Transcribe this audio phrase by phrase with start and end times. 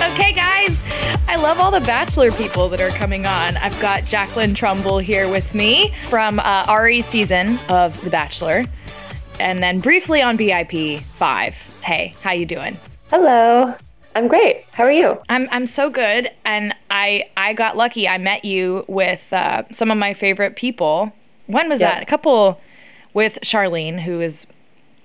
[0.00, 0.80] Okay, guys,
[1.28, 3.56] I love all the Bachelor people that are coming on.
[3.56, 8.64] I've got Jacqueline Trumbull here with me from uh, Ari season of The Bachelor,
[9.40, 11.54] and then briefly on BIP five.
[11.82, 12.76] Hey, how you doing?
[13.10, 13.74] Hello.
[14.14, 14.64] I'm great.
[14.72, 15.20] How are you?
[15.28, 18.08] I'm I'm so good, and I I got lucky.
[18.08, 21.12] I met you with uh, some of my favorite people.
[21.46, 21.94] When was Yeah.
[21.94, 22.02] that?
[22.02, 22.60] A couple
[23.14, 24.46] with Charlene, who is,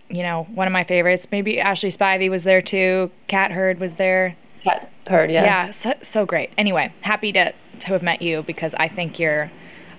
[0.10, 1.28] you know, one of my favorites.
[1.32, 3.12] Maybe Ashley Spivey was there too.
[3.28, 4.36] Cat Hurd was there.
[4.64, 5.44] Cat heard, yeah.
[5.44, 6.52] Yeah, so, so great.
[6.58, 9.52] Anyway, happy to to have met you because I think you're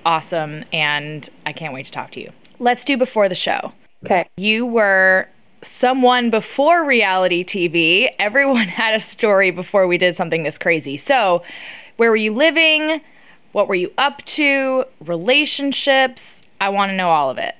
[0.06, 2.30] awesome, and I can't wait to talk to you.
[2.58, 3.72] Let's do before the show.
[4.04, 4.28] Okay.
[4.36, 5.28] You were
[5.62, 8.10] someone before reality TV.
[8.18, 10.96] Everyone had a story before we did something this crazy.
[10.96, 11.42] So,
[11.96, 13.00] where were you living?
[13.52, 14.84] What were you up to?
[15.00, 16.42] Relationships?
[16.60, 17.54] I want to know all of it.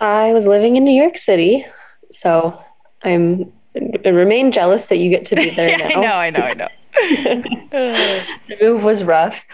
[0.00, 1.66] I was living in New York City,
[2.10, 2.62] so
[3.02, 3.52] I'm
[4.04, 6.18] remain jealous that you get to be there Yeah, now.
[6.18, 7.42] I know, I know, I know.
[8.48, 9.44] The move was rough.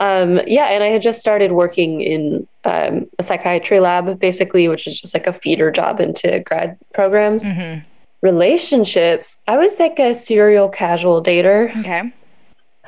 [0.00, 4.86] Um, yeah, and I had just started working in um, a psychiatry lab, basically, which
[4.86, 7.44] is just like a feeder job into grad programs.
[7.44, 7.84] Mhm.
[8.20, 11.76] Relationships, I was like a serial casual dater.
[11.80, 12.12] Okay.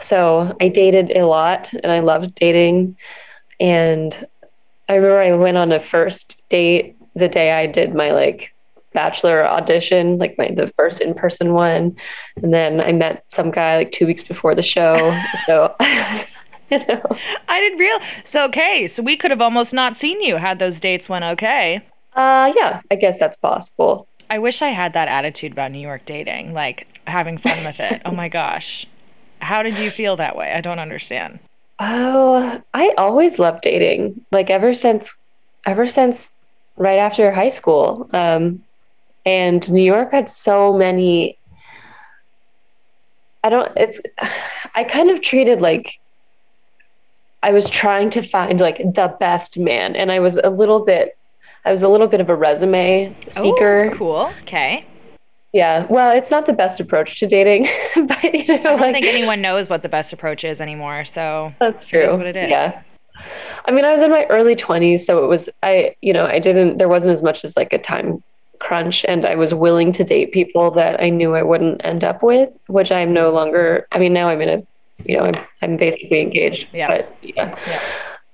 [0.01, 2.97] So I dated a lot and I loved dating.
[3.61, 4.27] And
[4.89, 8.53] I remember I went on a first date the day I did my like
[8.97, 11.95] bachelor audition, like my the first in-person one.
[12.43, 15.15] And then I met some guy like two weeks before the show.
[15.47, 15.77] so
[16.71, 17.03] you know.
[17.47, 17.99] I didn't real.
[18.25, 21.83] So okay, so we could have almost not seen you had those dates went okay.
[22.15, 24.09] Uh yeah, I guess that's possible.
[24.31, 28.01] I wish I had that attitude about New York dating, like having fun with it.
[28.07, 28.87] Oh my gosh.
[29.41, 30.53] How did you feel that way?
[30.53, 31.39] I don't understand.
[31.79, 34.25] Oh, I always loved dating.
[34.33, 35.15] Like ever since
[35.67, 36.33] ever since
[36.79, 38.09] right after high school.
[38.15, 38.63] Um
[39.27, 41.37] and New York had so many
[43.45, 44.01] I don't it's
[44.75, 45.99] I kind of treated like
[47.43, 51.17] I was trying to find like the best man and I was a little bit
[51.67, 53.91] I was a little bit of a resume oh, seeker.
[53.93, 54.33] Oh, cool.
[54.43, 54.87] Okay.
[55.53, 55.85] Yeah.
[55.91, 57.69] Well, it's not the best approach to dating,
[58.07, 61.05] but you know I don't like think anyone knows what the best approach is anymore.
[61.05, 62.03] So That's true.
[62.03, 62.51] is what it is.
[62.51, 62.83] Yeah.
[63.65, 66.39] I mean, I was in my early 20s, so it was, I, you know, I
[66.39, 68.23] didn't, there wasn't as much as like a time
[68.59, 72.23] crunch, and I was willing to date people that I knew I wouldn't end up
[72.23, 74.67] with, which I'm no longer, I mean, now I'm in a,
[75.05, 76.69] you know, I'm, I'm basically engaged.
[76.73, 76.89] Yeah.
[76.89, 77.59] But yeah.
[77.67, 77.83] Yeah.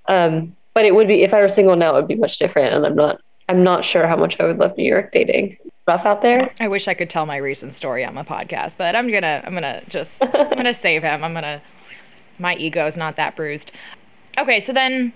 [0.08, 2.74] Um, but it would be, if I were single now, it would be much different,
[2.74, 5.58] and I'm not, I'm not sure how much I would love New York dating.
[5.86, 6.52] Rough out there.
[6.60, 9.52] I wish I could tell my recent story on my podcast, but I'm gonna I'm
[9.52, 11.24] gonna just I'm gonna save him.
[11.24, 11.60] I'm gonna
[12.38, 13.72] my ego is not that bruised.
[14.38, 15.12] Okay, so then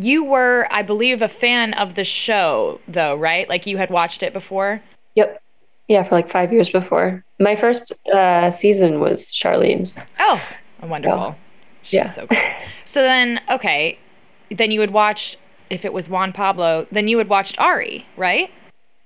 [0.00, 3.48] you were, I believe, a fan of the show though, right?
[3.48, 4.80] Like you had watched it before?
[5.16, 5.42] Yep.
[5.88, 7.24] Yeah, for like five years before.
[7.40, 9.96] My first uh, season was Charlene's.
[10.20, 10.40] Oh,
[10.82, 11.34] wonderful.
[11.82, 12.02] She's Yeah.
[12.04, 12.38] so cool.
[12.84, 13.98] So then okay,
[14.50, 15.36] then you had watched
[15.70, 18.50] if it was Juan Pablo, then you had watched Ari, right?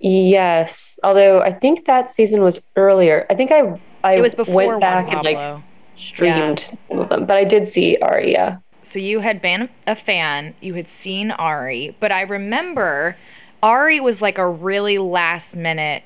[0.01, 3.27] Yes, although I think that season was earlier.
[3.31, 5.55] I think I I It was before went Juan back and Pablo.
[5.55, 5.63] like
[5.97, 8.33] streamed some of them, but I did see Ari.
[8.33, 8.57] Yeah,
[8.93, 13.17] So you had been a fan, you had seen Ari, but I remember
[13.63, 16.03] Ari was like a really last minute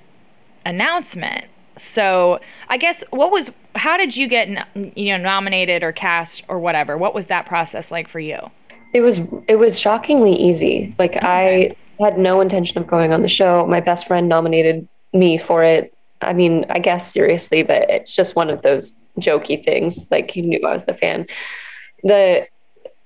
[0.64, 1.47] announcement.
[1.76, 2.38] So
[2.69, 6.97] I guess what was how did you get you know nominated or cast or whatever?
[6.97, 8.38] What was that process like for you?
[8.97, 10.94] it was it was shockingly easy.
[10.98, 13.66] Like I had no intention of going on the show.
[13.66, 15.92] My best friend nominated me for it.
[16.22, 20.10] I mean, I guess seriously, but it's just one of those jokey things.
[20.10, 21.26] Like he knew I was the fan.
[22.04, 22.47] The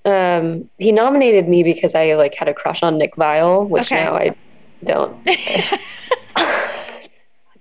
[0.04, 4.02] um he nominated me because I like had a crush on Nick Viall, which Okay.
[4.04, 4.34] now I
[4.84, 5.16] don't
[6.36, 7.08] I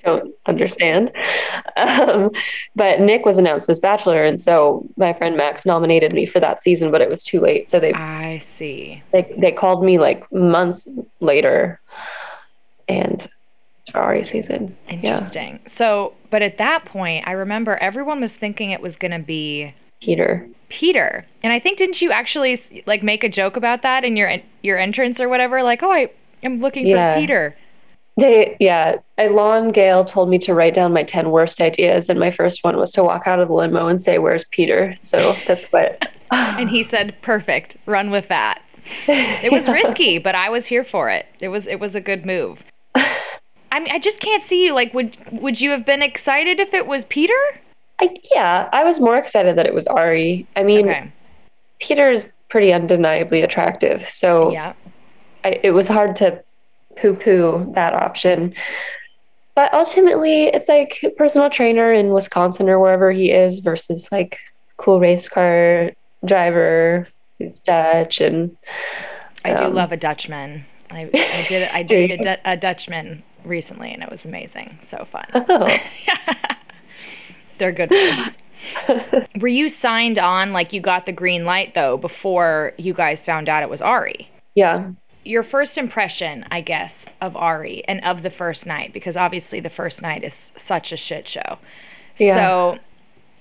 [0.03, 1.11] don't understand.
[1.75, 2.31] Um,
[2.75, 6.61] but Nick was announced as Bachelor, and so my friend Max nominated me for that
[6.61, 7.69] season, but it was too late.
[7.69, 9.03] So they I see.
[9.11, 10.87] they, they called me like months
[11.19, 11.81] later,
[12.87, 13.27] and
[13.91, 14.77] Ferrari season.
[14.87, 14.93] Yeah.
[14.95, 15.59] Interesting.
[15.67, 19.73] So, but at that point, I remember everyone was thinking it was going to be
[20.01, 20.47] Peter.
[20.69, 21.25] Peter.
[21.43, 24.77] And I think didn't you actually like make a joke about that in your your
[24.77, 26.09] entrance or whatever like, "Oh, I
[26.43, 27.15] am looking Yeah.
[27.15, 27.55] for Peter."
[28.17, 32.31] They yeah, Elan Gale told me to write down my ten worst ideas, and my
[32.31, 35.65] first one was to walk out of the limo and say, "Where's Peter?" So that's
[35.67, 36.07] what.
[36.31, 37.77] And he said, "Perfect.
[37.87, 38.61] Run with that."
[39.07, 41.25] it was risky, but I was here for it.
[41.39, 42.63] It was it was a good move.
[42.95, 44.73] I mean, I just can't see you.
[44.73, 47.33] Like, would would you have been excited if it was Peter?
[48.01, 50.47] I, yeah, I was more excited that it was Ari.
[50.55, 51.11] I mean, Okay.
[51.79, 54.73] Peter's pretty undeniably attractive, so Yeah.
[55.43, 56.43] I, it was hard to
[56.97, 58.53] poo poo that option.
[59.55, 64.37] But ultimately, it's like personal trainer in Wisconsin or wherever he is versus like
[64.77, 65.91] cool race car
[66.25, 67.07] driver
[67.37, 68.55] who's Dutch and
[69.45, 70.65] I do Um, love a Dutchman.
[70.91, 74.77] I, I did I dated a, a Dutchman recently, and it was amazing.
[74.81, 75.25] So fun.
[75.33, 75.77] oh,
[77.59, 78.37] They're good ones.
[79.39, 83.47] Were you signed on like you got the green light though before you guys found
[83.47, 84.29] out it was Ari?
[84.55, 84.91] yeah.
[85.25, 89.69] Your first impression, I guess, of Ari and of the first night, because obviously the
[89.69, 91.59] first night is such a shit show.
[92.17, 92.33] Yeah.
[92.35, 92.79] So,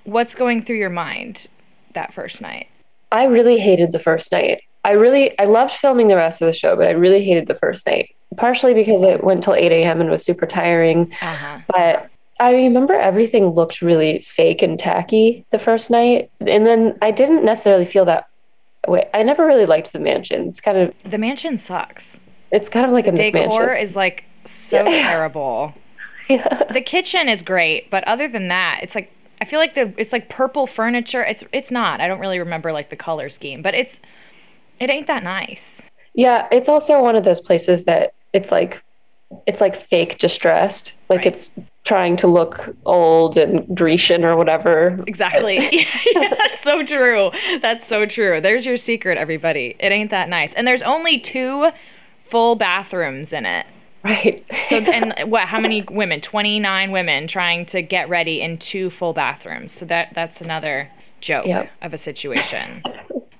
[0.04, 1.46] what's going through your mind
[1.94, 2.66] that first night?
[3.12, 4.62] I really hated the first night.
[4.84, 7.54] I really I loved filming the rest of the show, but I really hated the
[7.54, 8.14] first night.
[8.36, 10.00] Partially because it went till 8 a.m.
[10.00, 11.12] and was super tiring.
[11.22, 11.58] Uh huh.
[11.68, 16.30] But I remember everything looked really fake and tacky the first night.
[16.40, 18.28] And then I didn't necessarily feel that
[18.86, 19.08] way.
[19.12, 20.48] I never really liked the mansion.
[20.48, 22.20] It's kind of The mansion sucks.
[22.52, 23.82] it's kind of like a Decor McMansion.
[23.82, 25.02] is like so Yeah.
[25.08, 25.74] terrible.
[26.28, 26.62] Yeah.
[26.72, 29.10] The kitchen is great, but other than that, it's like
[29.40, 31.24] I feel like the it's like purple furniture.
[31.24, 32.00] It's it's not.
[32.00, 33.98] I don't really remember like the color scheme, but it's
[34.78, 35.80] it ain't that nice.
[36.14, 38.82] Yeah, it's also one of those places that it's like
[39.46, 40.92] it's like fake distressed.
[41.08, 41.26] Like Right.
[41.28, 45.02] it's trying to look old and Grecian or whatever.
[45.06, 45.56] Exactly.
[45.72, 45.84] Yeah,
[46.38, 47.30] that's so true.
[47.60, 48.40] That's so true.
[48.40, 49.76] There's your secret, everybody.
[49.80, 50.54] It ain't that nice.
[50.54, 51.70] And there's only two
[52.30, 53.66] full bathrooms in it.
[54.04, 54.44] Right.
[54.68, 55.48] So and what?
[55.48, 56.20] How many women?
[56.20, 59.72] Twenty nine women trying to get ready in two full bathrooms.
[59.72, 60.90] So that that's another
[61.20, 61.70] joke Yep.
[61.82, 62.82] of a situation.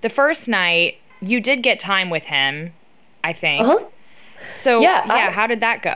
[0.03, 2.73] The first night, you did get time with him,
[3.25, 3.67] I think.
[3.67, 3.85] uh-huh.
[4.51, 5.95] So Yeah, yeah, I- how did that go?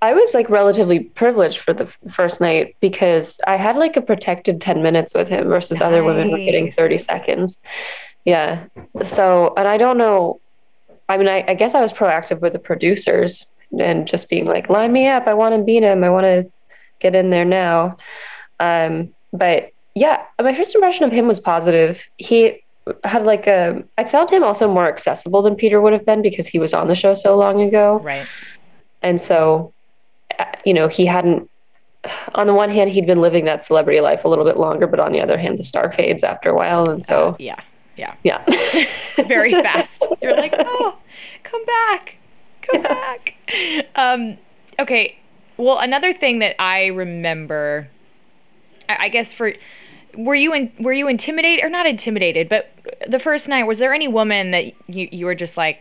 [0.00, 4.60] I was like relatively privileged for the first night because I had like a protected
[4.60, 7.58] 10 minutes with him versus other women were getting 30 seconds.
[8.24, 8.66] Yeah.
[9.04, 10.40] So, and I don't know.
[11.08, 13.46] I mean, I, I guess I was proactive with the producers
[13.76, 15.26] and just being like, line me up.
[15.26, 16.04] I want to beat him.
[16.04, 16.48] I want to
[17.00, 17.96] get in there now.
[18.60, 22.06] Um, but yeah, my first impression of him was positive.
[22.18, 22.62] He
[23.04, 26.46] had like a, I found him also more accessible than Peter would have been because
[26.46, 28.26] he was on the show so long ago Right.
[29.02, 29.72] and so
[30.38, 31.48] uh, you know he hadn't
[32.34, 35.00] on the one hand he'd been living that celebrity life a little bit longer but
[35.00, 37.60] on the other hand the star fades after a while and so Yeah.
[37.96, 38.14] Yeah.
[38.22, 38.44] yeah
[39.26, 40.06] very fast.
[40.22, 40.96] You're like, oh,
[41.42, 42.14] come back,
[42.62, 43.34] come back.
[43.96, 44.38] Um,
[44.78, 45.16] okay.
[45.56, 47.88] Well, another thing that I remember,
[48.88, 49.52] I, I guess for,
[50.18, 52.48] were you in, were you intimidated or not intimidated?
[52.48, 52.70] But
[53.06, 55.78] the first night, was there any woman that you you were just like,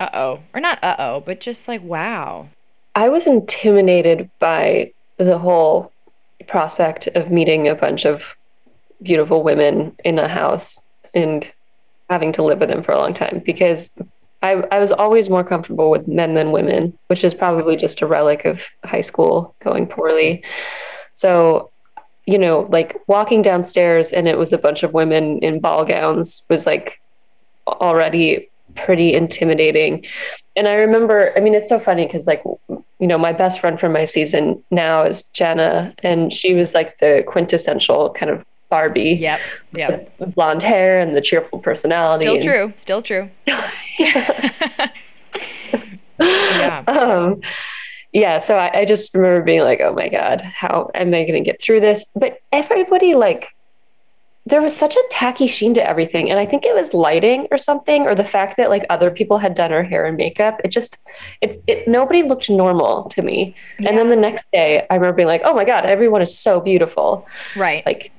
[0.00, 2.48] uh oh, or not uh oh, but just like wow.
[2.94, 5.92] i was intimidated by the whole
[6.46, 8.36] prospect of meeting a bunch of
[9.02, 10.80] beautiful women in a house
[11.14, 11.46] and
[12.08, 13.98] having to live with them for a long time because
[14.40, 18.06] I, I was always more comfortable with men than women, which is probably just a
[18.06, 20.44] relic of high school going poorly.
[21.14, 21.70] So,
[22.28, 26.42] you know, like walking downstairs and it was a bunch of women in ball gowns
[26.50, 27.00] was like
[27.66, 30.04] already pretty intimidating.
[30.54, 33.80] And I remember, I mean, it's so funny because, like, you know, my best friend
[33.80, 39.16] from my season now is Jenna, and she was like the quintessential kind of Barbie.
[39.18, 39.40] Yep.
[39.72, 40.34] Yep.
[40.34, 42.24] Blonde hair and the cheerful personality.
[42.24, 42.74] Still and- true.
[42.76, 43.30] Still true.
[46.20, 46.84] yeah.
[46.88, 47.40] um,
[48.12, 51.42] yeah, so I, I just remember being like, oh my God, how am I going
[51.42, 52.06] to get through this?
[52.14, 53.54] But everybody, like,
[54.46, 56.30] there was such a tacky sheen to everything.
[56.30, 59.36] And I think it was lighting or something, or the fact that like other people
[59.36, 60.58] had done her hair and makeup.
[60.64, 60.96] It just,
[61.42, 63.54] it, it nobody looked normal to me.
[63.76, 66.60] And then the next day, I remember being like, oh my God, everyone is so
[66.60, 67.26] beautiful.
[67.56, 67.84] Right.
[67.84, 68.10] Like,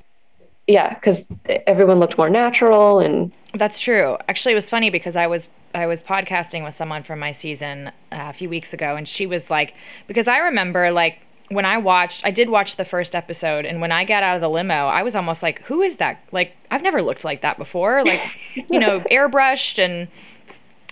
[0.69, 1.25] yeah, because
[1.65, 4.17] everyone looked more natural and That's true.
[4.29, 7.87] Actually, it was funny because I was I was podcasting with someone from my season
[7.87, 7.91] uh,
[8.29, 9.73] a few weeks ago, and she was like,
[10.07, 11.17] because I remember like
[11.49, 14.41] when I watched, I did watch the first episode, and when I got out of
[14.41, 16.23] the limo, I was almost like, who is that?
[16.31, 18.03] Like I've never looked like that before.
[18.05, 18.21] Like,
[18.69, 20.07] you know, airbrushed and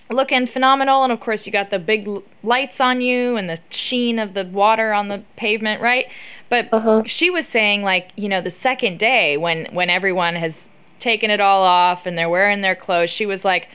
[0.10, 3.60] looking phenomenal, and of course you got the big l- lights on you and the
[3.70, 6.08] sheen of the water on the pavement, right?
[6.50, 7.04] But Uh-huh.
[7.06, 11.40] she was saying like, you know, the second day when when everyone has taken it
[11.40, 13.68] all off and they're wearing their clothes, she was like,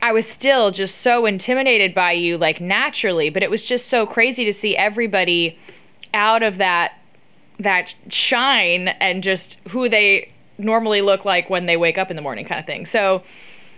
[0.00, 4.06] I was still just so intimidated by you, like naturally, but it was just so
[4.06, 5.58] crazy to see everybody
[6.14, 6.92] out of that
[7.58, 12.22] that shine and just who they normally look like when they wake up in the
[12.22, 12.86] morning kind of thing.
[12.86, 13.22] So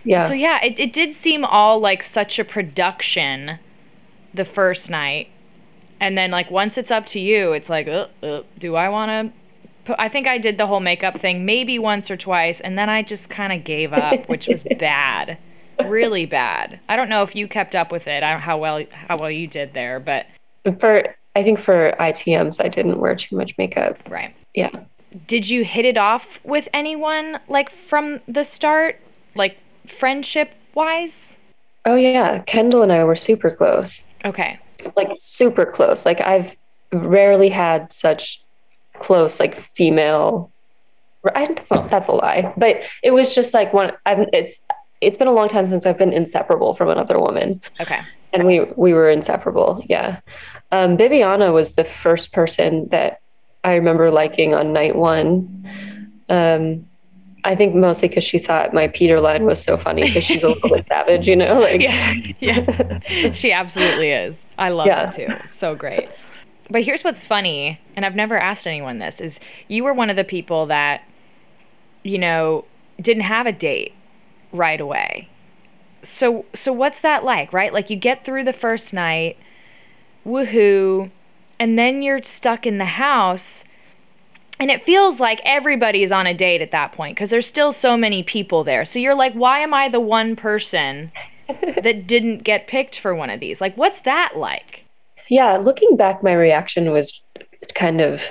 [0.03, 0.27] Yeah.
[0.27, 3.59] So yeah, it, it did seem all like such a production
[4.33, 5.29] the first night.
[5.99, 9.09] And then like once it's up to you, it's like, uh, uh, do I want
[9.09, 9.39] to
[9.85, 12.89] put I think I did the whole makeup thing maybe once or twice and then
[12.89, 15.37] I just kind of gave up, which was bad.
[15.85, 16.79] Really bad.
[16.87, 18.23] I don't know if you kept up with it.
[18.23, 20.25] I don't how well how well you did there, but
[20.79, 23.97] for I think for ITMs I didn't wear too much makeup.
[24.09, 24.35] right.
[24.53, 24.71] Yeah.
[25.27, 28.99] Did you hit it off with anyone like from the start?
[29.35, 31.37] Like friendship wise?
[31.85, 34.03] Oh yeah, Kendall and I were super close.
[34.25, 34.59] Okay.
[34.95, 36.05] Like super close.
[36.05, 36.55] Like I've
[36.91, 38.41] rarely had such
[38.99, 40.51] close like female
[41.35, 42.53] I, that's not that's a lie.
[42.57, 44.59] But it was just like one I've it's
[45.01, 47.61] it's been a long time since I've been inseparable from another woman.
[47.79, 48.01] Okay.
[48.33, 50.19] and we we were inseparable yeah
[50.71, 53.19] um bibiana was the first person that
[53.63, 55.63] i remember liking on night one
[56.29, 56.85] um
[57.43, 60.49] i think mostly because she thought my peter line was so funny because she's a
[60.49, 63.35] little bit savage you know like yes, yes.
[63.37, 64.45] she absolutely is.
[64.57, 65.09] I love Yeah.
[65.09, 65.47] it too.
[65.47, 66.09] So great.
[66.69, 70.15] But here's what's funny, and I've never asked anyone this, is you were one of
[70.15, 71.03] the people that,
[72.03, 72.63] you know,
[73.01, 73.93] didn't have a date
[74.53, 75.27] right away.
[76.03, 77.73] So so what's that like, right?
[77.73, 79.37] Like you get through the first night,
[80.25, 81.11] woohoo,
[81.59, 83.63] and then you're stuck in the house
[84.59, 87.97] and it feels like everybody's on a date at that point because there's still so
[87.97, 88.85] many people there.
[88.85, 91.11] So you're like, why am I the one person
[91.47, 93.59] that didn't get picked for one of these?
[93.59, 94.83] Like, what's that like?
[95.29, 97.21] yeah looking back my reaction was
[97.75, 98.23] kind of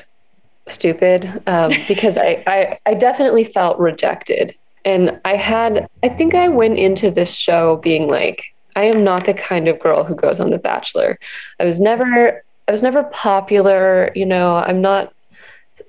[0.68, 6.48] stupid um, because I, I i definitely felt rejected and i had i think i
[6.48, 8.44] went into this show being like
[8.76, 11.18] i am not the kind of girl who goes on the bachelor
[11.60, 15.12] i was never i was never popular you know i'm not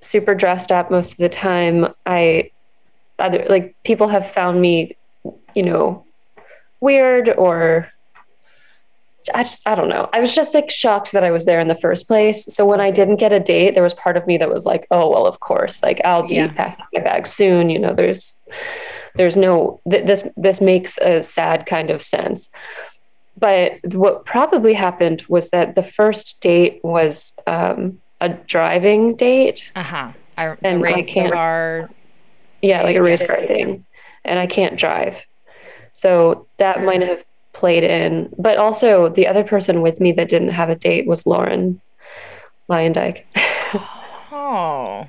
[0.03, 2.49] super dressed up most of the time i
[3.19, 4.95] other like people have found me
[5.55, 6.05] you know
[6.81, 7.89] weird or
[9.33, 10.09] I just I don't know.
[10.11, 12.43] I was just like shocked that I was there in the first place.
[12.53, 14.85] So when I didn't get a date, there was part of me that was like,
[14.91, 15.81] oh well, of course.
[15.81, 16.51] Like I'll be Yeah.
[16.51, 17.69] packing my bag soon.
[17.69, 18.37] You know, there's
[19.15, 22.49] there's no th- this this makes a sad kind of sense.
[23.37, 29.71] But what probably happened was that the first date was um, a driving date.
[29.75, 30.11] Uh huh.
[30.37, 31.89] I, And I race can't- car.
[32.61, 33.85] Yeah, like a race car thing.
[34.25, 35.21] And I can't drive.
[35.91, 38.33] So that might have played in.
[38.37, 41.81] But also the other person with me that didn't have a date was Lauren
[42.69, 43.23] Luyendyk.
[44.35, 45.07] Oh,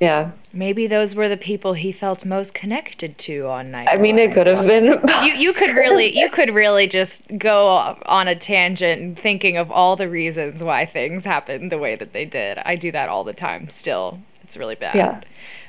[0.00, 0.30] yeah.
[0.52, 3.88] maybe those were the people he felt most connected to on night.
[3.90, 4.84] I mean it could have been
[5.24, 7.68] you you could really you could really just go
[8.06, 12.24] on a tangent thinking of all the reasons why things happened the way that they
[12.24, 12.58] did.
[12.58, 14.20] I do that all the time still.
[14.42, 14.94] It's really bad.
[14.94, 15.20] Yeah.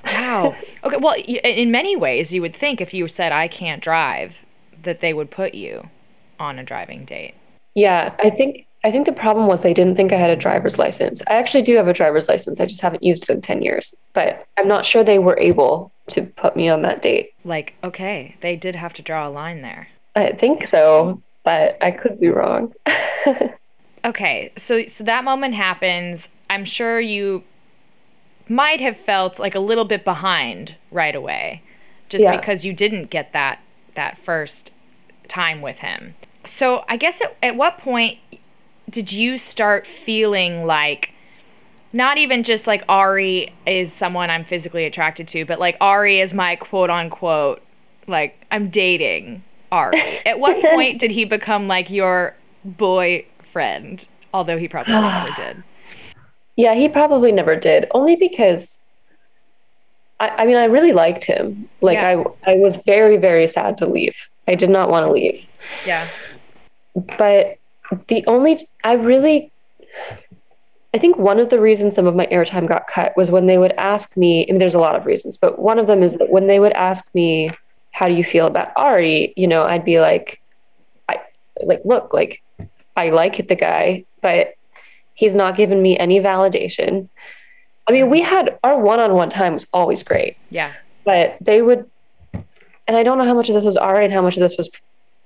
[0.06, 0.56] Wow.
[0.84, 4.46] Okay, well, in many ways you would think if you said I can't drive
[4.84, 5.90] that they would put you
[6.40, 7.34] on a driving date.
[7.74, 10.78] Yeah, I think I think the problem was they didn't think I had a driver's
[10.78, 11.22] license.
[11.28, 12.60] I actually do have a driver's license.
[12.60, 13.96] I just haven't used it in 10 years.
[14.14, 17.32] But I'm not sure they were able to put me on that date.
[17.44, 19.88] Like, okay, they did have to draw a line there.
[20.16, 22.74] I think so, but I could be wrong.
[24.06, 26.30] Okay, so so that moment happens.
[26.50, 27.44] I'm sure you
[28.48, 31.62] might have felt like a little bit behind right away,
[32.08, 32.38] just Yeah.
[32.38, 33.60] because you didn't get that
[33.96, 34.72] that first
[35.28, 36.16] time with him.
[36.46, 38.20] So I guess at, at what point
[38.90, 41.10] did you start feeling like
[41.94, 46.34] not even just like Ari is someone I'm physically attracted to, but like Ari is
[46.34, 47.62] my quote unquote
[48.08, 50.00] like I'm dating Ari.
[50.26, 54.08] At what point did he become like your boyfriend?
[54.34, 55.64] Although he probably never did.
[56.56, 58.80] yeah, he probably never did, only because
[60.20, 61.70] I, I mean, I really liked him.
[61.82, 62.24] Like, Yeah.
[62.46, 64.16] I, I was very, very sad to leave.
[64.48, 65.46] I did not want to leave.
[65.86, 66.08] Yeah.
[67.18, 67.58] but
[68.08, 69.52] the only I really
[70.94, 73.58] I think one of the reasons some of my airtime got cut was when they
[73.58, 76.16] would ask me, I mean there's a lot of reasons, but one of them is
[76.16, 77.50] that when they would ask me,
[77.92, 80.42] how do you feel about Ari, you know, I'd be like
[81.10, 81.20] I
[81.64, 82.42] like look, like
[82.96, 84.54] I like the guy, but
[85.14, 87.10] he's not given me any validation.
[87.88, 90.74] I mean, we had our one-on-one time was always great Yeah.
[91.06, 91.90] but they would
[92.88, 94.58] and i don't know how much of this was Ari and how much of this
[94.58, 94.70] was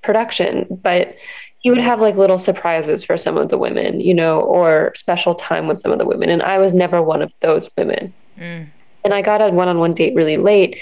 [0.02, 1.16] production but
[1.62, 5.36] he would have like little surprises for some of the women you know or special
[5.36, 6.30] time with some of the women.
[6.30, 8.14] And i was never one of those women.
[8.38, 8.68] Mm.
[9.04, 10.80] and i got a one-on-one date really late.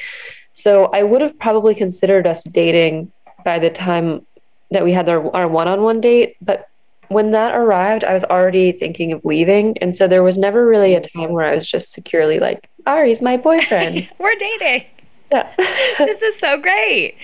[0.54, 3.12] So i would have probably considered us dating
[3.46, 4.26] by the time
[4.72, 6.36] that we had our, our one-on-one date.
[6.42, 6.68] But
[7.10, 9.78] when that arrived i was already thinking of leaving.
[9.80, 13.22] And so there was never really a time where i was just securely like ari's
[13.22, 14.08] my boyfriend.
[14.20, 14.86] We're dating.
[15.32, 15.52] Yeah.
[15.98, 17.16] this is so great.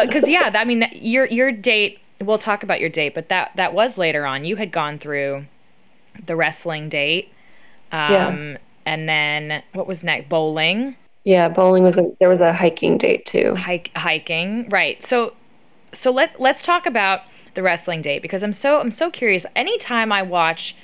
[0.00, 1.98] Because uh, yeah, I mean, your your date.
[2.20, 4.44] We'll talk about your date, but that that was later on.
[4.44, 5.46] You had gone through
[6.24, 7.30] the wrestling date,
[7.92, 8.56] um, yeah.
[8.86, 10.28] and then what was next?
[10.28, 10.96] Bowling.
[11.24, 13.54] Yeah, bowling was a, there was a hiking date too.
[13.56, 15.02] Hike hiking, right?
[15.04, 15.34] So,
[15.92, 17.22] so let let's talk about
[17.54, 19.44] the wrestling date because I'm so I'm so curious.
[19.56, 20.76] Anytime I watch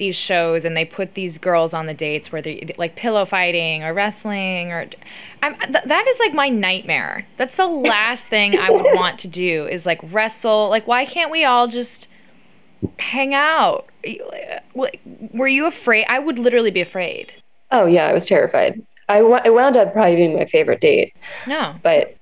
[0.00, 3.84] these shows and they put these girls on the dates where they like pillow fighting
[3.84, 4.88] or wrestling or
[5.42, 7.24] I'm th- that is like my nightmare.
[7.36, 10.68] That's the last thing I would want to do is like wrestle.
[10.68, 12.08] Like why can't we all just
[12.98, 13.86] hang out?
[14.74, 16.06] Were you afraid?
[16.08, 17.32] I would literally be afraid.
[17.70, 18.82] Oh yeah, I was terrified.
[19.08, 21.14] I, w- I wound up probably being my favorite date.
[21.46, 21.76] No.
[21.82, 22.16] But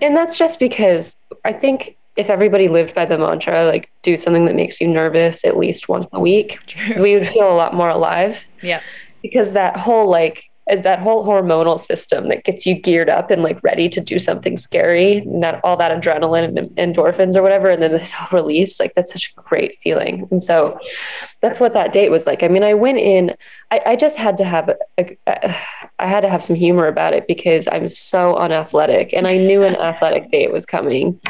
[0.00, 4.44] and that's just because I think if everybody lived by the mantra, like do something
[4.44, 7.02] that makes you nervous at least once a week, True.
[7.02, 8.44] we would feel a lot more alive.
[8.62, 8.80] Yeah.
[9.22, 13.42] Because that whole like is that whole hormonal system that gets you geared up and
[13.42, 17.68] like ready to do something scary and that all that adrenaline and endorphins or whatever
[17.68, 20.78] and then this all released like that's such a great feeling and so
[21.40, 23.34] that's what that date was like i mean i went in
[23.72, 25.56] i, I just had to have a, a,
[25.98, 29.64] I had to have some humor about it because i'm so unathletic and i knew
[29.64, 31.20] an athletic date was coming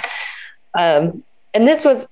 [0.75, 1.23] um,
[1.55, 2.09] and this was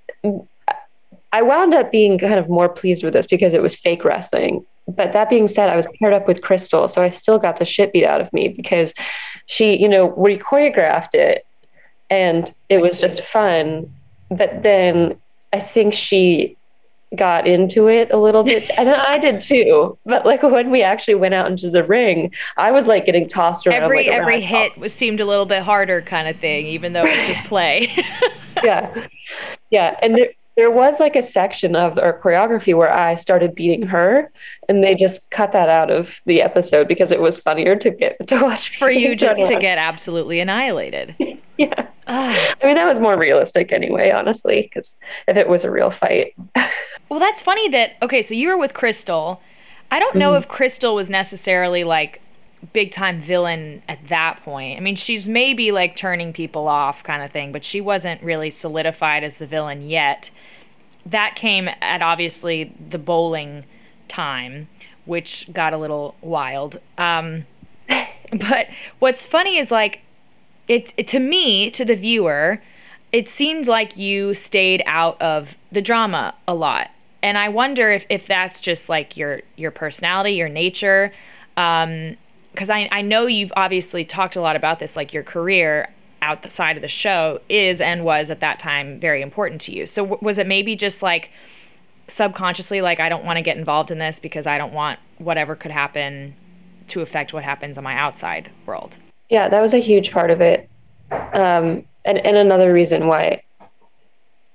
[1.33, 4.67] I wound up being kind of more pleased with this because it was fake wrestling.
[4.89, 7.65] But that being said, I was paired up with Crystal, so I still got the
[7.65, 8.93] shit beat out of me because
[9.47, 11.47] she, you know, we choreographed it
[12.09, 13.93] and it was just fun.
[14.31, 15.17] But then
[15.53, 16.57] I think she
[17.17, 21.17] got into it a little bit and I did too but like when we actually
[21.17, 24.79] went out into the ring I was like getting tossed around every like every hit
[24.79, 27.93] was seemed a little bit harder kind of thing even though it was just play
[28.63, 29.07] yeah
[29.71, 33.81] yeah and there, there was like a section of our choreography where I started beating
[33.87, 34.31] her,
[34.69, 38.27] and they just cut that out of the episode because it was funnier to get
[38.27, 41.15] to watch for you just to get absolutely annihilated.
[41.59, 45.91] yeah, I mean that was more realistic anyway, honestly, because if it was a real
[45.91, 46.35] fight.
[47.09, 49.41] well, that's funny that okay, so you were with Crystal.
[49.91, 50.43] I don't know mm-hmm.
[50.43, 52.21] if Crystal was necessarily like
[52.73, 54.77] big time villain at that point.
[54.77, 58.51] I mean, she's maybe like turning people off kind of thing, but she wasn't really
[58.51, 60.31] solidified as the villain yet
[61.07, 63.65] that came at obviously the bowling
[64.09, 64.69] time,
[65.05, 66.81] which got a little wild.
[66.99, 67.47] Um,
[67.89, 68.69] but
[68.99, 70.01] what's funny is like
[70.69, 72.63] it, it to me, to the viewer,
[73.13, 76.91] it seemed like you stayed out of the drama a lot.
[77.23, 81.13] And I wonder if, if that's just like your your personality, your nature.
[81.57, 82.17] Um,
[82.53, 85.89] because I, I know you've obviously talked a lot about this, like your career
[86.23, 89.87] outside of the show is and was at that time very important to you.
[89.87, 91.31] So w- was it maybe just like
[92.09, 95.55] subconsciously like I don't want to get involved in this because I don't want whatever
[95.55, 96.35] could happen
[96.89, 98.99] to affect what happens in my outside world?
[99.29, 100.69] Yeah, that was a huge part of it.
[101.11, 103.43] Um, and and another reason why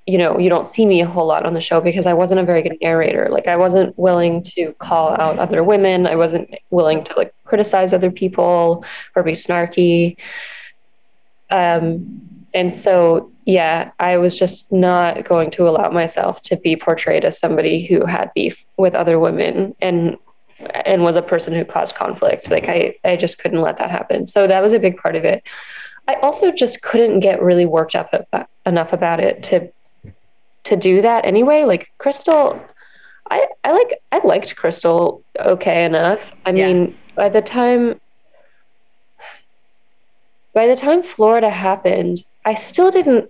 [0.06, 2.40] you know you don't see me a whole lot on the show because I wasn't
[2.40, 3.28] a very good narrator.
[3.32, 6.06] Like I wasn't willing to call out other women.
[6.06, 8.84] I wasn't willing to like criticize other people
[9.16, 10.18] or be snarky.
[11.50, 12.22] Um,
[12.54, 17.40] and so, yeah, I was just not going to allow myself to be portrayed as
[17.40, 20.18] somebody who had beef with other women and
[20.86, 22.50] and was a person who caused conflict.
[22.50, 24.26] Like I, I just couldn't let that happen.
[24.26, 25.44] So that was a big part of it.
[26.08, 28.14] I also just couldn't get really worked up
[28.66, 29.70] enough about it to
[30.66, 31.64] to do that anyway.
[31.64, 32.60] Like Crystal,
[33.30, 36.32] I, I like I liked Crystal okay enough.
[36.46, 36.68] I yeah.
[36.68, 38.00] mean, by the time
[40.54, 43.30] by the time Florida happened, I still didn't.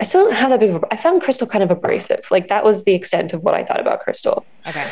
[0.00, 2.28] I still don't have that big of a, I found Crystal kind of abrasive.
[2.30, 4.44] Like that was the extent of what I thought about Crystal.
[4.66, 4.88] Okay.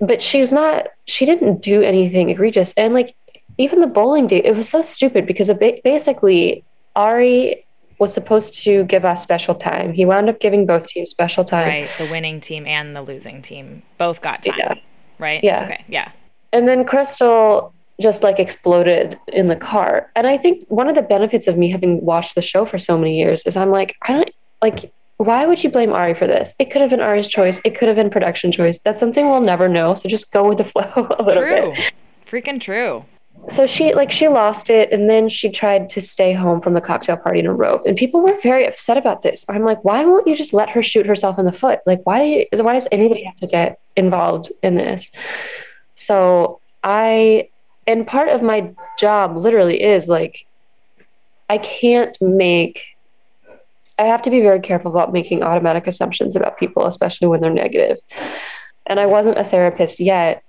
[0.00, 2.72] But she was not, she didn't do anything egregious.
[2.76, 3.14] And like
[3.58, 6.64] even the bowling date, it was so stupid because it basically
[6.96, 7.64] Ari
[7.98, 9.92] was supposed to give us special time.
[9.92, 11.68] He wound up giving both teams special time.
[11.68, 11.90] Right.
[11.98, 14.54] The winning team and the losing team both got time.
[14.58, 14.74] Yeah.
[15.20, 15.44] Right?
[15.44, 15.64] Yeah.
[15.64, 15.84] Okay.
[15.86, 16.10] Yeah.
[16.52, 20.10] And then Crystal just like exploded in the car.
[20.16, 22.98] And I think one of the benefits of me having watched the show for so
[22.98, 26.54] many years is I'm like, I don't like why would you blame Ari for this?
[26.58, 27.60] It could have been Ari's choice.
[27.64, 28.78] It could have been production choice.
[28.80, 29.94] That's something we'll never know.
[29.94, 31.34] So just go with the flow a little bit.
[31.34, 31.72] true.
[31.72, 31.92] bit.
[32.26, 33.04] Freaking true.
[33.48, 36.80] So she like she lost it and then she tried to stay home from the
[36.80, 37.82] cocktail party in a robe.
[37.86, 39.44] And people were very upset about this.
[39.48, 41.80] I'm like, why won't you just let her shoot herself in the foot?
[41.86, 45.10] Like why do you, why does anybody have to get involved in this?
[46.02, 47.48] So I
[47.86, 50.46] and part of my job literally is like
[51.48, 52.84] I can't make
[53.98, 57.50] I have to be very careful about making automatic assumptions about people, especially when they're
[57.50, 57.98] negative.
[58.86, 60.42] And I wasn't a therapist yet,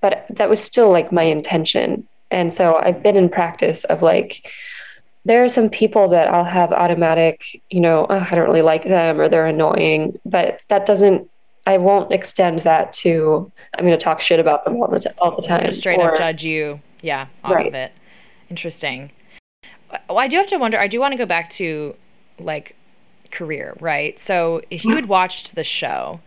[0.00, 2.06] but that was still like my intention.
[2.30, 4.46] And so I've been in practice of like,
[5.24, 8.84] there are some people that I'll have automatic, you know, oh, I don't really like
[8.84, 11.28] them or they're annoying, but that doesn't,
[11.70, 15.08] I won't extend that to, I'm going to talk shit about them all the, t-
[15.18, 15.72] all the time.
[15.72, 16.80] Straight or, up judge you.
[17.00, 17.66] Yeah, off Right.
[17.68, 17.92] of it.
[18.50, 19.12] Interesting.
[20.08, 21.94] Well, I do have to wonder, I do want to go back to
[22.38, 22.74] like
[23.30, 24.18] career, right?
[24.18, 26.20] So if you had watched the show,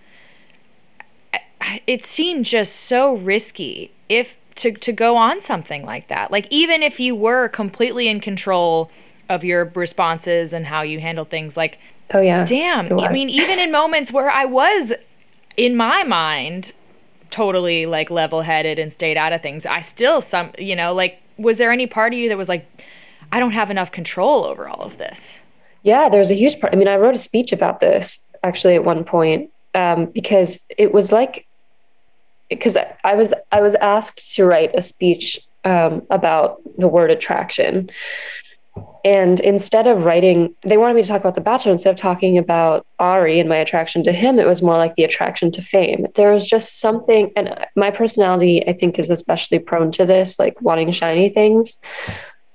[1.87, 6.31] it seemed just so risky if to, to go on something like that.
[6.31, 8.89] Like even if you were completely in control
[9.29, 11.77] of your responses and how you handle things, like
[12.13, 12.45] Oh, yeah.
[12.45, 14.91] damn i mean even in moments where i was
[15.57, 16.73] in my mind
[17.29, 21.57] totally like level-headed and stayed out of things i still some you know like was
[21.57, 22.65] there any part of you that was like
[23.31, 25.39] i don't have enough control over all of this
[25.83, 26.73] Yeah, there's a huge part.
[26.73, 30.93] I mean, I wrote a speech about this actually at one point um, because it
[30.93, 31.45] was like
[32.49, 37.89] because I was I was asked to write a speech um, about the word attraction,
[39.03, 42.37] and instead of writing, they wanted me to talk about the Bachelor instead of talking
[42.37, 44.39] about Ari and my attraction to him.
[44.39, 46.07] It was more like the attraction to fame.
[46.15, 50.61] There was just something, and my personality I think is especially prone to this, like
[50.61, 51.75] wanting shiny things.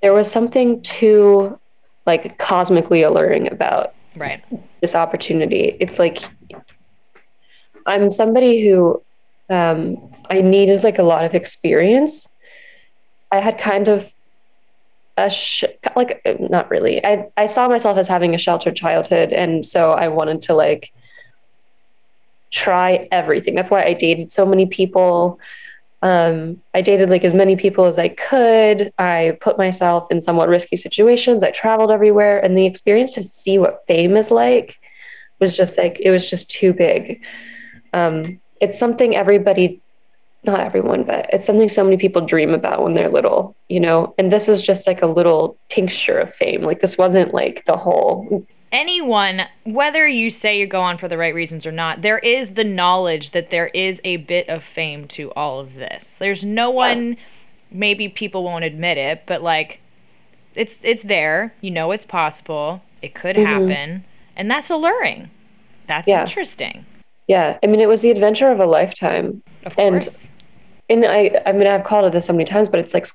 [0.00, 1.58] There was something too
[2.06, 4.42] like cosmically alluring about right
[4.80, 5.76] this opportunity.
[5.80, 6.22] It's like
[7.86, 9.02] I'm somebody who
[9.50, 12.26] um, I needed like a lot of experience.
[13.30, 14.10] I had kind of
[15.18, 15.64] a sh-
[15.96, 17.04] like not really.
[17.04, 20.92] I I saw myself as having a sheltered childhood, and so I wanted to like
[22.50, 23.54] try everything.
[23.54, 25.38] That's why I dated so many people.
[26.00, 28.92] Um, I dated like as many people as I could.
[28.98, 31.42] I put myself in somewhat risky situations.
[31.42, 34.78] I traveled everywhere, and the experience to see what fame is like
[35.40, 37.20] was just like it was just too big.
[37.92, 39.80] Um, it's something everybody,
[40.44, 44.14] not everyone, but it's something so many people dream about when they're little, you know.
[44.18, 46.62] And this is just like a little tincture of fame.
[46.62, 48.46] Like this wasn't like the whole.
[48.70, 52.50] anyone whether you say you go on for the right reasons or not there is
[52.50, 56.70] the knowledge that there is a bit of fame to all of this there's no
[56.70, 57.16] one
[57.70, 59.80] maybe people won't admit it but like
[60.54, 63.68] it's it's there you know it's possible it could mm-hmm.
[63.70, 64.04] happen
[64.36, 65.30] and that's alluring
[65.86, 66.20] that's Yeah.
[66.20, 66.84] interesting
[67.28, 69.42] Yeah, I mean, it was the adventure of a lifetime.
[69.64, 70.30] of And- course
[70.90, 73.06] and I, I mean, I've called it this so many times, but it's like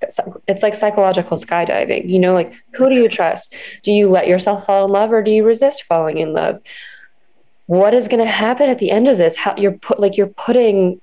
[0.48, 2.08] it's like psychological skydiving.
[2.08, 3.56] You know, like who do you trust?
[3.82, 6.62] Do you let yourself fall in love, or do you resist falling in love?
[7.66, 9.36] What is going to happen at the end of this?
[9.36, 11.02] How you're put like you're putting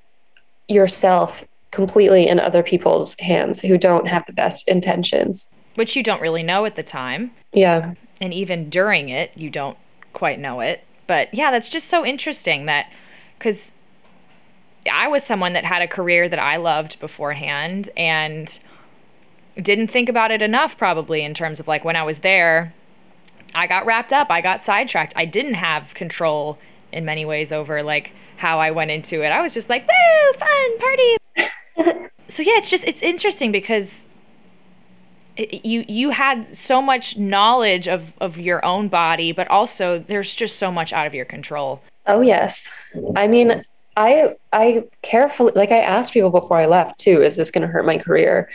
[0.69, 1.43] yourself
[1.73, 5.51] completely in other people's hands who don't have the best intentions.
[5.75, 9.79] which you don't really know at the time Yeah, and even during it you don't
[10.13, 12.93] quite know it but yeah that's just so interesting that
[13.41, 13.75] because
[14.93, 18.61] i was someone that had a career that i loved beforehand and
[19.61, 22.73] didn't think about it enough probably in terms of like when i was there
[23.55, 25.13] i got wrapped up i got sidetracked.
[25.17, 26.59] I didn't have control
[26.93, 29.29] in many ways over like how i went into it.
[29.29, 31.17] I was just like woo fun party.
[32.31, 34.07] So yeah it's just it's interesting because
[35.37, 40.33] it, you you had so much knowledge of of your own body but also there's
[40.33, 42.67] just so much out of your control Oh yes.
[43.17, 43.65] I mean,
[43.97, 47.69] I I carefully like I asked people before I left too, is this going to
[47.69, 48.49] hurt my career?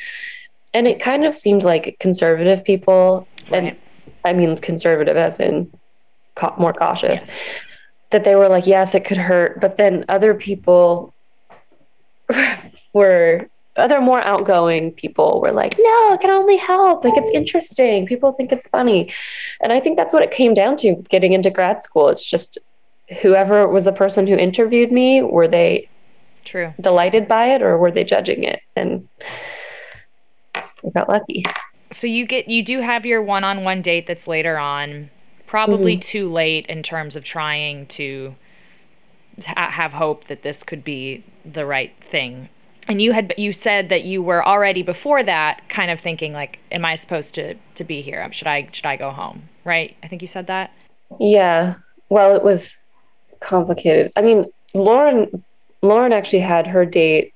[0.74, 3.76] And it kind of seemed like conservative people and
[4.24, 5.72] I mean conservative as in
[6.36, 7.24] ca- more cautious.
[7.26, 7.38] Yes.
[8.12, 11.14] That they were like, yes, it could hurt, but then other people
[12.94, 17.04] were other more outgoing people were like, no, it can only help.
[17.04, 18.06] Like it's interesting.
[18.06, 19.14] People think it's funny.
[19.62, 22.08] And I think that's what it came down to getting into grad school.
[22.08, 22.58] It's just
[23.22, 25.90] whoever was the person who interviewed me, were they
[26.44, 26.74] true.
[26.80, 28.62] delighted by it or were they judging it?
[28.76, 29.08] And
[30.56, 30.64] I
[30.94, 31.44] got lucky.
[31.92, 35.10] so you get you do have your one-on-one date that's later on
[35.48, 36.02] probably mm-hmm.
[36.02, 38.36] too late in terms of trying to
[39.46, 42.50] ha- have hope that this could be the right thing.
[42.88, 46.60] And you had you said that you were already before that kind of thinking like
[46.72, 48.32] am i supposed to to be here?
[48.32, 49.50] Should i should i go home?
[49.64, 49.96] Right?
[50.04, 50.72] I think you said that?
[51.20, 51.76] Yeah.
[52.10, 52.78] Well, it was
[53.40, 54.12] complicated.
[54.16, 55.44] I mean, Lauren
[55.82, 57.34] Lauren actually had her date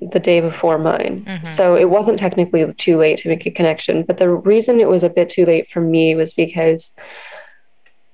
[0.00, 1.24] the day before mine.
[1.26, 1.46] Mhm.
[1.46, 5.02] So it wasn't technically too late to make a connection, but the reason it was
[5.02, 6.94] a bit too late for me was because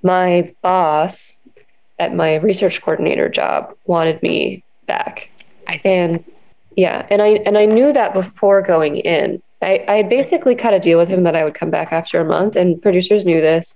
[0.03, 1.33] my boss
[1.99, 5.31] at my research coordinator job wanted me back.
[5.67, 6.25] i see And
[6.77, 9.43] yeah, and I and I knew that before going in.
[9.63, 12.25] I, I basically cut a deal with him that I would come back after a
[12.25, 13.75] month, and producers knew this.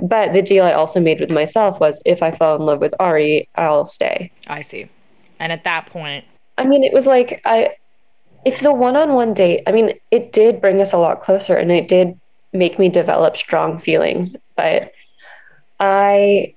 [0.00, 2.94] But the deal I also made with myself was if I fell in love with
[2.98, 4.30] Ari, I'll stay.
[4.48, 4.88] I see.
[5.38, 6.24] And at that point,
[6.58, 7.76] I mean, it was like I
[8.44, 11.88] if the one-on-one date, I mean, it did bring us a lot closer and it
[11.88, 12.18] did
[12.52, 14.92] make me develop strong feelings, but
[15.78, 16.54] I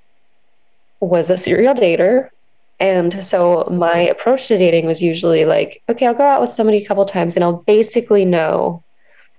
[1.00, 2.30] was a serial dater.
[2.80, 6.84] And so my approach to dating was usually like, okay, I'll go out with somebody
[6.84, 8.84] a couple times and I'll basically know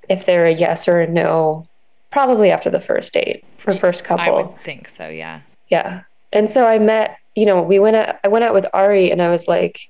[0.09, 1.67] if they're a yes or a no
[2.11, 4.25] probably after the first date or first couple.
[4.25, 5.41] I would think so, yeah.
[5.69, 6.03] Yeah.
[6.33, 9.21] And so I met, you know, we went out, I went out with Ari and
[9.21, 9.89] I was like,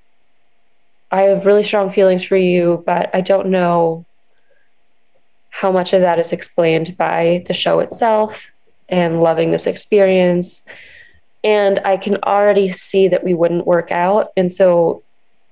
[1.11, 4.05] I have really strong feelings for you, but I don't know
[5.51, 8.47] how much of that is explained by the show itself
[8.89, 10.63] and loving this experience.
[11.45, 14.33] And I can already see that we wouldn't work out.
[14.37, 15.03] And so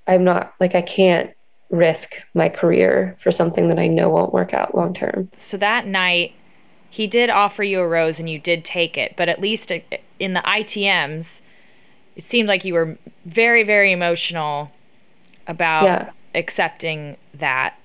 [0.06, 1.30] I'm not like, I can't
[1.70, 5.30] risk my career for something that I know won't work out long term.
[5.36, 6.34] So that night,
[6.90, 9.70] he did offer you a rose and you did take it, but at least
[10.18, 11.40] in the ITMs,
[12.16, 14.70] it seemed like you were very, very emotional
[15.46, 16.10] about yeah.
[16.34, 17.78] accepting that.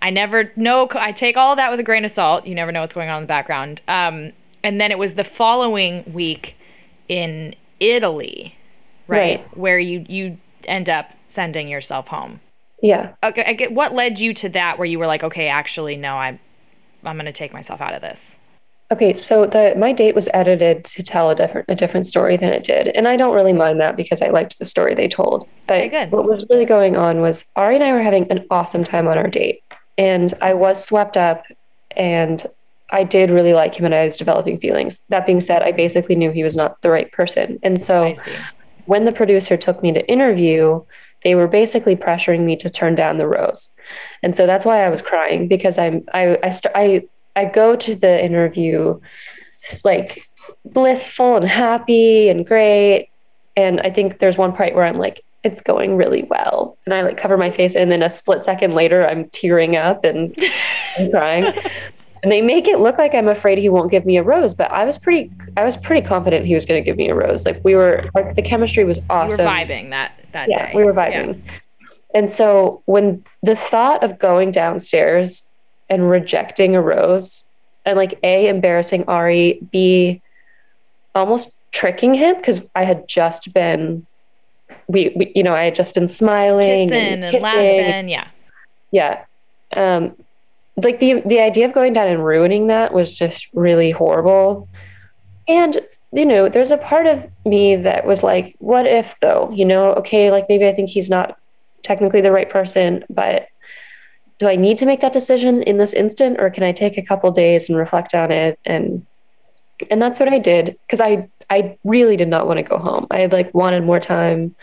[0.00, 0.88] I never know.
[0.92, 2.46] I take all that with a grain of salt.
[2.46, 3.82] You never know what's going on in the background.
[3.88, 6.56] Um, and then it was the following week
[7.08, 8.56] in Italy,
[9.06, 12.40] right, right, where you you end up sending yourself home.
[12.82, 13.14] Yeah.
[13.22, 13.44] Okay.
[13.46, 16.38] I get, what led you to that, where you were like, okay, actually, no, I'm
[17.04, 18.36] I'm going to take myself out of this.
[18.92, 22.50] Okay, so the my date was edited to tell a different a different story than
[22.50, 25.48] it did, and I don't really mind that because I liked the story they told.
[25.66, 28.84] But okay, what was really going on was Ari and I were having an awesome
[28.84, 29.62] time on our date,
[29.96, 31.44] and I was swept up,
[31.96, 32.44] and
[32.90, 35.02] I did really like him, and I was developing feelings.
[35.08, 38.14] That being said, I basically knew he was not the right person, and so
[38.86, 40.82] when the producer took me to interview,
[41.22, 43.68] they were basically pressuring me to turn down the rose,
[44.22, 47.02] and so that's why I was crying because I'm I I, st- I
[47.36, 49.00] I go to the interview
[49.82, 50.28] like
[50.64, 53.08] blissful and happy and great.
[53.56, 56.78] And I think there's one part where I'm like, it's going really well.
[56.84, 60.04] And I like cover my face and then a split second later I'm tearing up
[60.04, 60.36] and,
[60.98, 61.52] and crying.
[62.24, 64.70] And they make it look like I'm afraid he won't give me a rose, but
[64.70, 67.44] I was pretty I was pretty confident he was gonna give me a rose.
[67.44, 69.40] Like we were like the chemistry was awesome.
[69.40, 70.72] We were vibing that that yeah, day.
[70.74, 71.42] We were vibing.
[71.44, 71.52] Yeah.
[72.14, 75.42] And so when the thought of going downstairs
[75.90, 77.44] and rejecting a rose
[77.84, 80.22] and like a embarrassing Ari, b
[81.14, 84.06] almost tricking him because I had just been
[84.86, 88.28] we, we, you know I had just been smiling kissing and, and laughing, yeah,
[88.92, 89.24] yeah.
[89.76, 90.16] Um,
[90.76, 94.68] like the the idea of going down and ruining that was just really horrible,
[95.48, 95.80] and
[96.12, 99.50] you know there's a part of me that was like, what if though?
[99.54, 101.38] You know, okay, like maybe I think he's not
[101.82, 103.48] technically the right person, but
[104.38, 107.02] do I need to make that decision in this instant or can I take a
[107.02, 109.06] couple days and reflect on it and
[109.90, 113.06] and that's what I did because I I really did not want to go home.
[113.10, 114.54] I like wanted more time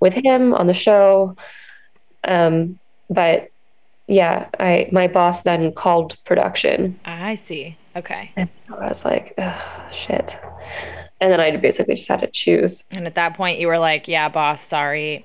[0.00, 1.36] with him on the show.
[2.24, 3.48] Um but
[4.10, 6.98] yeah, I my boss then called production.
[7.04, 7.76] I see.
[7.94, 8.32] Okay.
[8.36, 10.36] And I was like, oh, shit.
[11.20, 12.84] And then I basically just had to choose.
[12.90, 15.24] And at that point you were like, yeah, boss, sorry.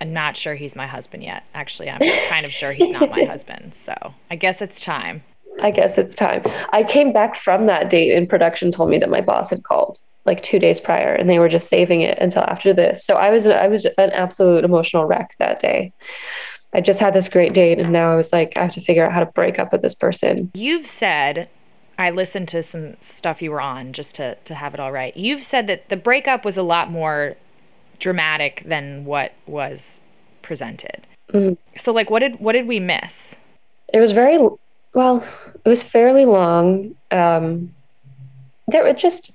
[0.00, 1.44] I'm not sure he's my husband yet.
[1.54, 3.74] Actually, I'm kind of sure he's not my husband.
[3.74, 3.94] So
[4.30, 5.22] I guess it's time.
[5.62, 6.42] I guess it's time.
[6.72, 9.98] I came back from that date and production told me that my boss had called
[10.26, 13.04] like two days prior and they were just saving it until after this.
[13.04, 15.92] So I was I was an absolute emotional wreck that day.
[16.76, 19.02] I just had this great date and now I was like, I have to figure
[19.02, 20.50] out how to break up with this person.
[20.52, 21.48] You've said
[21.98, 25.16] I listened to some stuff you were on just to to have it all right.
[25.16, 27.34] You've said that the breakup was a lot more
[27.98, 30.02] dramatic than what was
[30.42, 31.06] presented.
[31.32, 31.54] Mm-hmm.
[31.76, 33.36] So like what did what did we miss?
[33.94, 34.38] It was very
[34.92, 35.26] well,
[35.64, 36.94] it was fairly long.
[37.10, 37.74] Um
[38.68, 39.32] there were just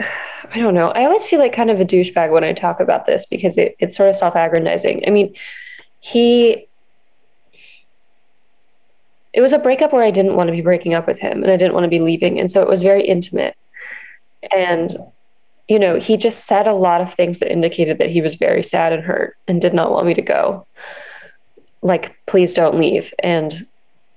[0.00, 0.88] I don't know.
[0.90, 3.76] I always feel like kind of a douchebag when I talk about this because it,
[3.78, 5.04] it's sort of self-aggrandizing.
[5.06, 5.32] I mean,
[6.00, 6.66] he
[9.32, 11.52] it was a breakup where I didn't want to be breaking up with him and
[11.52, 12.40] I didn't want to be leaving.
[12.40, 13.56] And so it was very intimate.
[14.56, 14.96] And
[15.70, 18.62] you know, he just said a lot of things that indicated that he was very
[18.62, 20.66] sad and hurt and did not want me to go.
[21.80, 23.14] Like, please don't leave.
[23.20, 23.66] And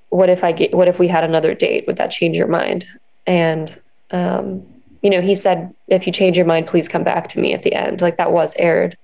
[0.10, 1.86] what if I get, what if we had another date?
[1.86, 2.88] Would that change your mind?
[3.28, 4.66] And, um,
[5.04, 7.62] you know, he said, if you change your mind, please come back to me at
[7.62, 8.02] the end.
[8.02, 8.98] Like that was aired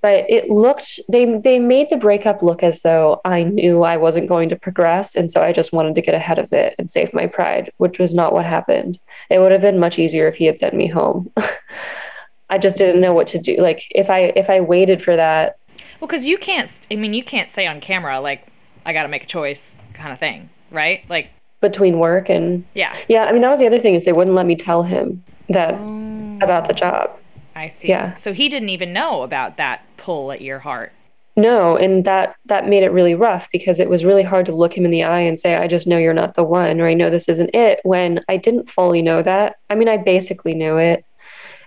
[0.00, 4.28] but it looked they they made the breakup look as though I knew I wasn't
[4.28, 7.12] going to progress and so I just wanted to get ahead of it and save
[7.12, 8.98] my pride which was not what happened.
[9.30, 11.30] It would have been much easier if he had sent me home.
[12.50, 15.58] I just didn't know what to do like if I if I waited for that.
[16.00, 18.46] Well cuz you can't I mean you can't say on camera like
[18.86, 21.04] I got to make a choice kind of thing right?
[21.08, 21.30] Like
[21.60, 22.96] between work and yeah.
[23.08, 25.24] Yeah I mean that was the other thing is they wouldn't let me tell him
[25.48, 26.38] that oh.
[26.40, 27.18] about the job
[27.58, 27.88] I see.
[27.88, 28.14] Yeah.
[28.14, 30.92] So he didn't even know about that pull at your heart.
[31.36, 34.76] no and that that made it really rough because it was really hard to look
[34.76, 36.94] him in the eye and say i just know you're not the one or i
[36.94, 39.56] know this isn't it when i didn't fully know that.
[39.70, 41.04] I mean i basically knew it.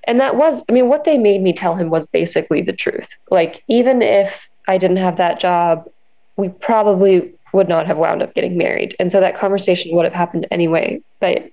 [0.06, 3.10] And that was i mean what they made me tell him was basically the truth.
[3.30, 5.90] Like even if i didn't have that job
[6.36, 8.96] we probably would not have wound up getting married.
[9.00, 11.02] And so that conversation would have happened anyway.
[11.20, 11.50] But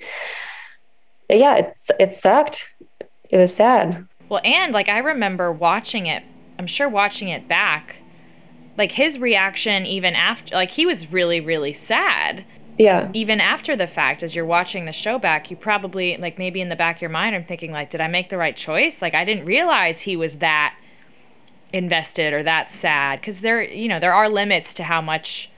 [1.28, 2.58] yeah it's it sucked.
[3.30, 6.22] It was sad well and like i remember watching it
[6.58, 7.96] i'm sure watching it back
[8.78, 12.44] like his reaction even after like he was really really sad.
[12.78, 13.10] Yeah.
[13.12, 16.68] Even after the fact as you're watching the show back you probably like maybe in
[16.68, 19.02] the back of your mind i'm thinking like did i make the right choice?
[19.02, 20.76] Like i didn't realize he was that
[21.72, 25.50] invested or that sad because there you know there are limits to how much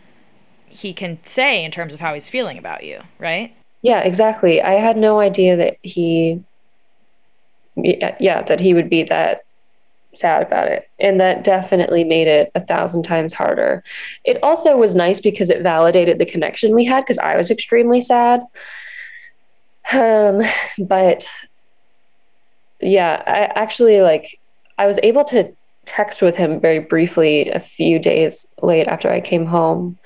[0.67, 3.55] he can say in terms of how he's feeling about you right?
[3.83, 4.63] Yeah exactly.
[4.63, 6.43] I had no idea that he
[7.85, 9.43] yeah that he would be that
[10.13, 10.89] sad about it.
[10.99, 13.83] And that definitely made it a thousand times harder.
[14.25, 18.01] It also was nice because it validated the connection we had because I was extremely
[18.01, 18.43] sad.
[19.93, 20.43] Um,
[20.79, 21.27] but
[22.81, 24.39] yeah, I actually like
[24.79, 25.53] I was able to
[25.87, 29.99] text with him very briefly a few days late after I came home.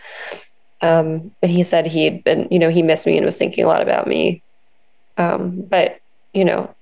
[0.81, 3.69] Um, and he said he'd been, you know, he missed me and was thinking a
[3.69, 4.43] lot about me.
[5.17, 6.01] Um, but
[6.33, 6.75] you know,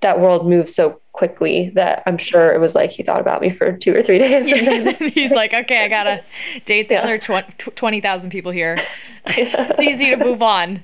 [0.00, 3.50] that world moves so quickly that I'm sure it was like he thought about me
[3.50, 4.46] for two or three days.
[4.48, 4.92] Yeah.
[4.92, 5.10] Then...
[5.10, 6.22] He's like, okay, I gotta
[6.64, 7.02] date the yeah.
[7.02, 8.80] other tw- 20,000 people here.
[9.26, 10.82] it's easy to move on.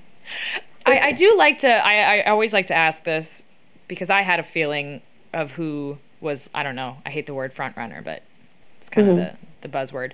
[0.87, 3.43] I, I do like to, I, I always like to ask this
[3.89, 7.53] because I had a feeling of who was, I don't know, I hate the word
[7.53, 8.23] front runner, but
[8.81, 9.19] it's kind mm-hmm.
[9.21, 10.13] of the, the buzzword.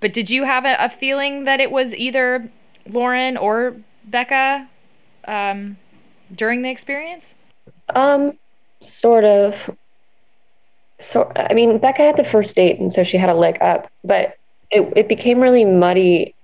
[0.00, 2.50] But did you have a, a, feeling that it was either
[2.86, 4.68] Lauren or Becca
[5.26, 5.76] um,
[6.34, 7.33] during the experience?
[7.90, 8.38] Um,
[8.82, 9.70] sort of.
[11.00, 13.90] So, I mean, Becca had the first date, and so she had a leg up,
[14.04, 14.38] but
[14.70, 16.34] it, it became really muddy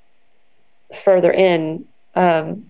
[1.04, 1.84] further in.
[2.14, 2.66] Um,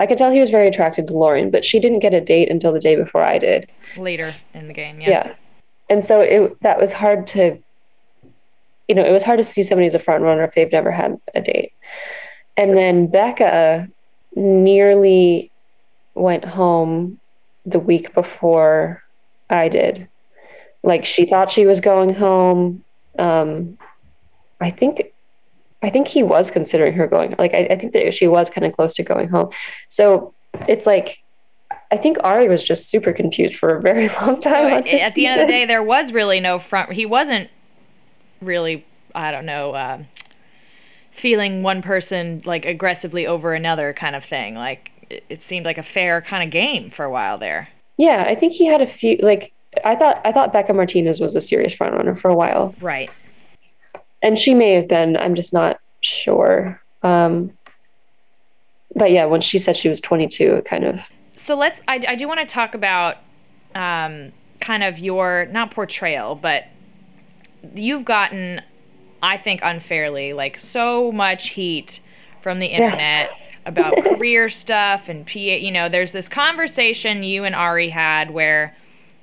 [0.00, 2.50] I could tell he was very attracted to Lauren, but she didn't get a date
[2.50, 3.70] until the day before I did.
[3.96, 5.08] Later in the game, yeah.
[5.08, 5.34] Yeah.
[5.88, 7.58] And so it that was hard to
[8.88, 10.90] you know, it was hard to see somebody as a front runner if they've never
[10.90, 11.72] had a date.
[12.56, 13.86] And then Becca
[14.34, 15.50] nearly
[16.14, 17.20] went home
[17.70, 19.02] the week before
[19.50, 20.08] I did.
[20.82, 22.84] Like she thought she was going home.
[23.18, 23.78] Um,
[24.60, 25.12] I think,
[25.82, 27.34] I think he was considering her going.
[27.38, 29.50] Like I, I think that she was kind of close to going home.
[29.88, 30.32] So
[30.68, 31.22] it's like
[31.90, 34.84] I think Arie was just super confused for a very long time.
[34.84, 36.92] So at the end of the day, there was really no front.
[36.92, 37.50] He wasn't
[38.40, 40.02] really, I don't know, uh,
[41.12, 44.54] feeling one person like aggressively over another kind of thing.
[44.54, 47.68] Like it, seemed like a fair kind of game for a while there.
[47.96, 49.52] Yeah, I think he had a few like
[49.84, 52.74] I thought I thought Bekah Martinez was a serious front runner for a while.
[52.80, 53.10] Right.
[54.22, 56.80] And she may have been, I'm just not sure.
[57.02, 57.52] Um
[58.94, 62.14] but yeah, when she said she was 22, it kind of So let's I I
[62.14, 63.16] do want to talk about
[63.74, 66.64] um kind of your not portrayal, but
[67.74, 68.62] you've gotten
[69.22, 72.00] I think unfairly like so much heat
[72.40, 73.30] from the internet.
[73.30, 75.38] Yeah about career stuff and PA.
[75.38, 78.74] You know, there's this conversation you and Arie had where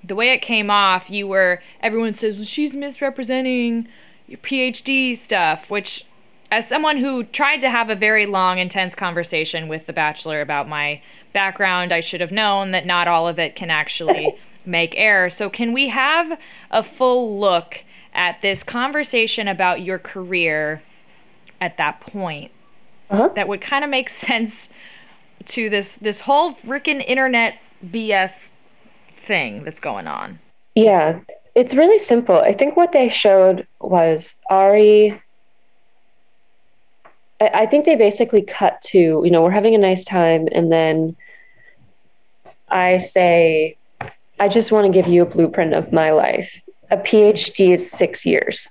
[0.04, 3.88] the way it came off, you were everyone says well, she's misrepresenting
[4.28, 6.06] your PhD stuff, which
[6.52, 10.70] as someone who tried to have a very long, intense conversation with The Bachelor about
[10.70, 11.02] my
[11.34, 15.30] background, I should have known that not all of it can actually make air.
[15.30, 16.40] So, can we have
[16.72, 20.82] a full look at this conversation about your career
[21.60, 22.52] at that point?
[23.10, 23.30] Uh-huh.
[23.36, 24.70] that would kind of make sense
[25.46, 28.52] to this this whole freaking internet BS
[29.26, 30.40] thing that's going on.
[30.76, 31.20] Yeah,
[31.56, 32.36] it's really simple.
[32.36, 35.20] I think what they showed was Arie.
[37.42, 41.16] I think they basically cut to, you know, we're having a nice time, and then
[42.70, 43.78] I say,
[44.40, 46.62] I just want to give you a blueprint of my life.
[46.92, 48.68] A PhD is six years.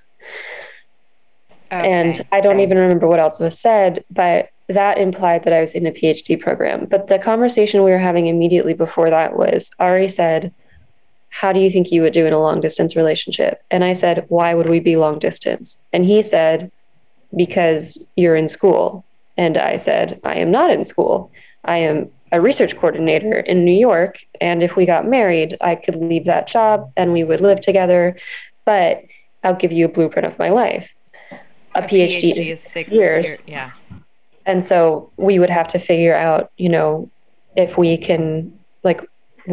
[1.81, 1.93] Okay.
[1.93, 5.73] And I don't even remember what else was said, but that implied that I was
[5.73, 6.87] in a PhD program.
[6.87, 10.53] But the conversation we were having immediately before that was Arie said,
[11.29, 13.63] How do you think you would do in a long distance relationship?
[13.71, 15.77] And I said, Why would we be long distance?
[15.93, 16.71] And he said,
[17.35, 19.05] Because you're in school.
[19.37, 21.31] And I said, I am not in school.
[21.65, 24.21] I am a research coordinator in New York.
[24.41, 28.17] And if we got married, I could leave that job and we would live together.
[28.65, 29.05] But
[29.43, 30.95] I'll give you a blueprint of my life
[31.75, 33.27] a, PhD, PhD, is six years.
[33.27, 33.71] Year, yeah.
[34.47, 37.11] And so we would have to figure out, you know,
[37.57, 38.53] if we can
[38.83, 39.01] like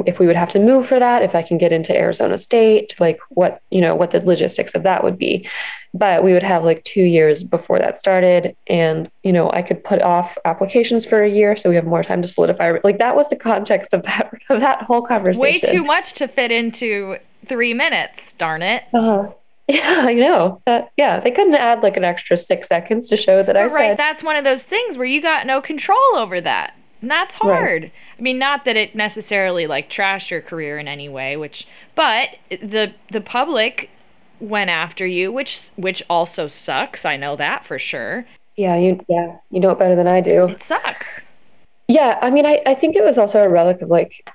[0.06, 2.96] if we would have to move for that, if I can get into Arizona State,
[3.00, 5.48] like what, you know, what the logistics of that would be.
[5.94, 8.56] But we would have like two years before that started.
[8.68, 12.04] And, you know, I could put off applications for a year so we have more
[12.04, 12.78] time to solidify.
[12.84, 15.42] Like that was the context of that of that whole conversation.
[15.42, 17.18] Way too much to fit into
[17.48, 18.84] three minutes, darn it.
[18.94, 19.32] Uh-huh.
[19.72, 20.62] Yeah, I know.
[20.68, 23.72] Uh, yeah, they couldn't add like an extra six seconds to show that I right,
[23.72, 23.78] said.
[23.78, 26.76] Right, that's one of those things where you got no control over that.
[27.02, 27.84] And that's hard.
[27.84, 27.92] Right.
[28.20, 32.30] I mean, not that it necessarily like trashed your career in any way, which but
[32.50, 33.90] the the public
[34.40, 37.06] went after you, which which also sucks.
[37.06, 38.26] I know that for sure.
[38.56, 40.46] Yeah, you yeah, you know it better than I do.
[40.46, 41.22] It sucks.
[41.88, 44.30] Yeah, I mean, I, I think it was also a relic of like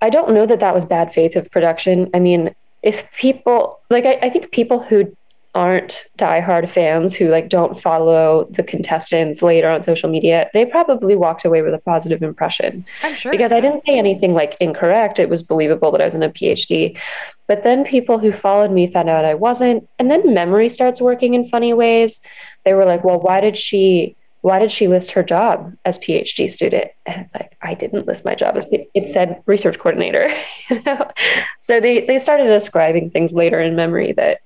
[0.00, 2.10] I don't know that that was bad faith of production.
[2.14, 5.14] I mean, if people like I, I think people who
[5.54, 11.16] aren't diehard fans who like don't follow the contestants later on social media, they probably
[11.16, 12.84] walked away with a positive impression.
[13.02, 13.32] I'm sure.
[13.32, 15.18] Because I didn't say anything like incorrect.
[15.18, 16.96] It was believable that I was in a PhD.
[17.48, 19.88] But then people who followed me found out I wasn't.
[19.98, 22.20] And then memory starts working in funny ways.
[22.64, 24.14] They were like, well, why did she
[24.48, 26.90] why did she list her job as PhD student?
[27.04, 30.34] And it's like, I didn't list my job it said research coordinator.
[31.60, 34.40] So they they started describing things later in memory that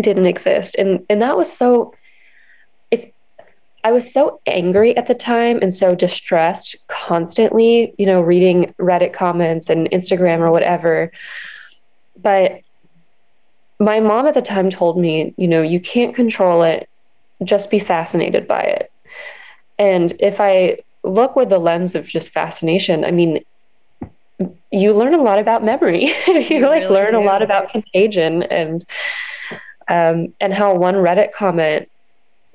[0.00, 0.74] didn't exist.
[0.76, 1.92] And and that was so
[2.90, 3.10] if
[3.84, 9.12] I was so angry at the time and so distressed constantly, you know, reading Reddit
[9.12, 11.12] comments and Instagram or whatever.
[12.16, 12.62] But
[13.78, 16.88] my mom at the time told me, you know, you can't control it
[17.44, 18.92] just be fascinated by it.
[19.78, 23.42] And if I look with the lens of just fascination, I mean,
[24.70, 26.06] you learn a lot about memory.
[26.26, 27.18] you, you, like really learn do.
[27.18, 28.84] a lot about contagion and
[29.88, 31.90] um, and how one Reddit comment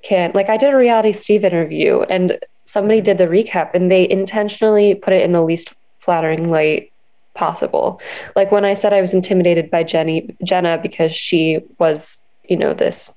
[0.04, 4.10] can like I did a reality Steve interview and somebody did the recap and they
[4.10, 6.92] intentionally put it in the least flattering light
[7.34, 8.00] possible.
[8.36, 12.74] Like when I said I was intimidated by Jenny Jenna because she was, you know,
[12.74, 13.14] this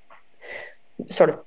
[1.11, 1.41] sort of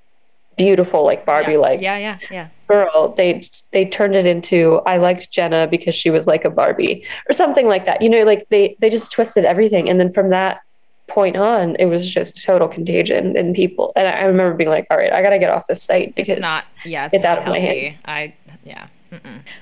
[0.62, 3.14] beautiful like Barbie like yeah, yeah, yeah, girl.
[3.18, 3.42] They
[3.72, 7.68] they turned it into I liked Jenna because she was like a Barbie or something
[7.68, 8.02] like that.
[8.02, 10.62] You know, like they they just twisted everything, and then from that
[11.08, 13.92] point on, it was just total contagion in people.
[13.96, 16.38] And I, remember being like, all right, I got to get off this site because
[16.38, 17.60] it's not yeah, it's, it's not out healthy.
[17.60, 17.98] of my hand.
[18.06, 18.34] I
[18.64, 18.88] yeah.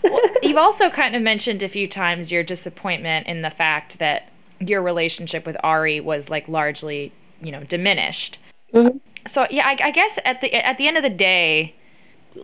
[0.03, 4.29] Well, you've also kind of mentioned a few times your disappointment in the fact that
[4.59, 8.37] your relationship with Arie was like largely, you know, diminished.
[8.73, 8.97] Mm-hmm
[9.27, 11.75] so yeah, I, I guess at the at the end of the day,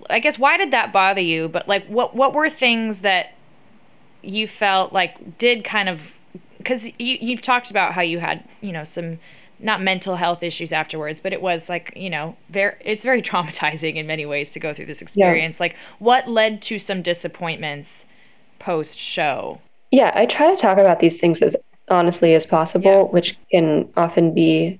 [0.10, 1.48] I guess why did that bother you?
[1.48, 3.34] But like, what what were things that
[4.22, 6.14] you felt like did kind of
[6.58, 9.20] because you you've talked about how you had you know some
[9.60, 13.96] not mental health issues afterwards, but it was like you know very it's very traumatizing
[13.96, 15.60] in many ways to go through this experience.
[15.60, 15.64] Yeah.
[15.64, 18.06] Like, what led to some disappointments
[18.60, 19.62] post show?
[19.92, 21.56] Yeah, I try to talk about these things as
[21.90, 23.14] honestly as possible, yeah.
[23.14, 24.80] which can often be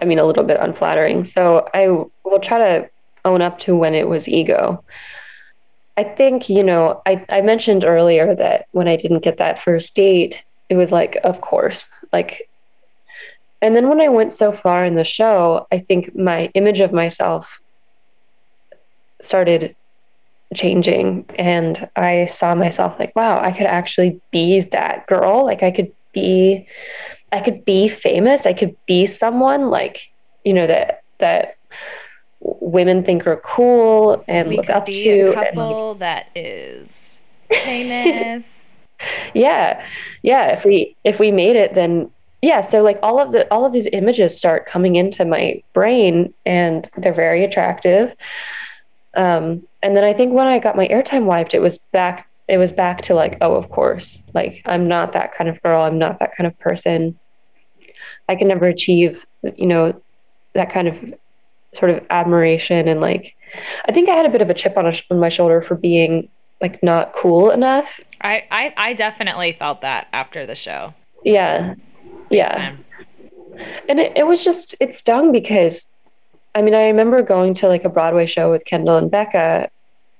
[0.00, 1.24] I mean, a little bit unflattering.
[1.24, 2.90] So I will try to
[3.24, 4.84] own up to when it was ego.
[5.96, 9.94] I think, you know, I, I mentioned earlier that when I didn't get that first
[9.94, 12.48] date, it was like, of course, like,
[13.60, 16.92] and then when I went so far in the show, I think my image of
[16.92, 17.60] myself
[19.20, 19.76] started
[20.54, 25.44] changing and I saw myself like, wow, I could actually be that girl.
[25.44, 26.66] Like I could be
[27.32, 28.46] I could be famous.
[28.46, 30.10] I could be someone like,
[30.44, 31.56] you know, that that
[32.40, 35.30] women think are cool and we look up be to.
[35.30, 37.20] A couple and, that is
[37.50, 38.44] famous.
[39.34, 39.84] yeah.
[40.22, 40.52] Yeah.
[40.52, 42.10] If we if we made it then
[42.42, 46.32] yeah, so like all of the all of these images start coming into my brain
[46.46, 48.14] and they're very attractive.
[49.14, 52.58] Um, and then I think when I got my airtime wiped, it was back it
[52.58, 55.82] was back to like, oh, of course, like I'm not that kind of girl.
[55.82, 57.16] I'm not that kind of person.
[58.28, 59.24] I can never achieve,
[59.56, 60.00] you know,
[60.54, 61.14] that kind of
[61.74, 63.36] sort of admiration and like,
[63.88, 65.76] I think I had a bit of a chip on, a, on my shoulder for
[65.76, 66.28] being
[66.60, 68.00] like not cool enough.
[68.20, 70.92] I, I, I definitely felt that after the show.
[71.24, 71.74] Yeah.
[72.30, 72.74] yeah.
[73.88, 75.86] And it, it was just, it stung because
[76.54, 79.70] I mean, I remember going to like a Broadway show with Kendall and Becca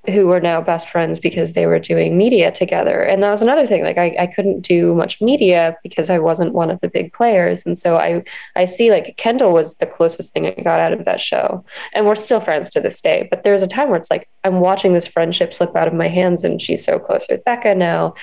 [0.08, 3.02] who were now best friends because they were doing media together.
[3.02, 3.82] And that was another thing.
[3.82, 7.66] Like I, I couldn't do much media because I wasn't one of the big players.
[7.66, 8.24] And so I
[8.56, 11.64] I see like Kendall was the closest thing I got out of that show.
[11.92, 13.28] And we're still friends to this day.
[13.30, 16.08] But there's a time where it's like I'm watching this friendship slip out of my
[16.08, 18.14] hands and she's so close with Becca now.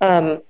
[0.00, 0.40] Um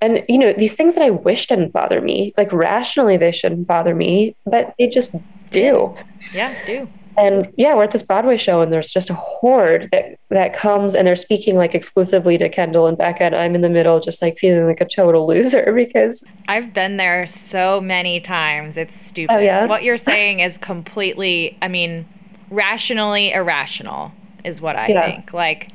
[0.00, 3.66] and you know, these things that I wish didn't bother me, like rationally they shouldn't
[3.66, 5.14] bother me, but they just
[5.50, 5.94] do.
[6.32, 6.88] Yeah, do.
[7.16, 10.94] And yeah, we're at this Broadway show, and there's just a horde that that comes,
[10.94, 14.22] and they're speaking like exclusively to Kendall and Becca, and I'm in the middle, just
[14.22, 18.76] like feeling like a total loser because I've been there so many times.
[18.76, 19.34] It's stupid.
[19.34, 19.66] Oh, yeah?
[19.66, 22.06] What you're saying is completely, I mean,
[22.50, 24.12] rationally irrational
[24.44, 25.10] is what I Yeah.
[25.10, 25.32] think.
[25.32, 25.68] Like,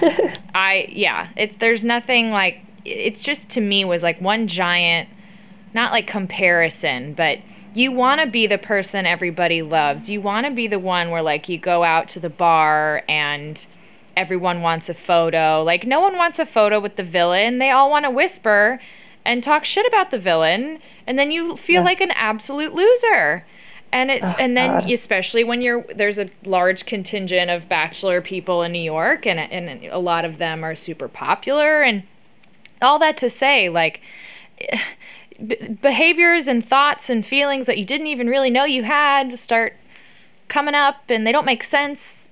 [0.54, 5.08] I yeah, it there's nothing like it's just to me was like one giant
[5.74, 7.38] not like comparison, but
[7.78, 10.08] you want to be the person everybody loves.
[10.08, 13.64] You want to be the one where like you go out to the bar and
[14.16, 15.62] everyone wants a photo.
[15.62, 17.58] Like no one wants a photo with the villain.
[17.58, 18.80] They all want to whisper
[19.24, 21.84] and talk shit about the villain and then you feel Yeah.
[21.84, 23.44] like an absolute loser.
[23.92, 28.62] And it's Oh, and then especially when you're there's a large contingent of bachelor people
[28.62, 32.02] in New York and and a lot of them are super popular and
[32.82, 34.00] all that to say like
[35.46, 39.74] b- behaviors and thoughts and feelings that you didn't even really know you had start
[40.48, 42.28] coming up and they don't make sense.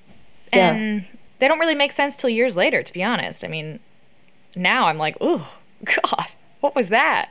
[0.53, 0.73] Yeah.
[0.73, 1.07] and
[1.39, 3.45] they don't really make sense till years later to be honest.
[3.45, 3.81] I mean
[4.55, 5.47] now i'm like oh
[5.85, 6.29] god
[6.61, 7.31] what was that?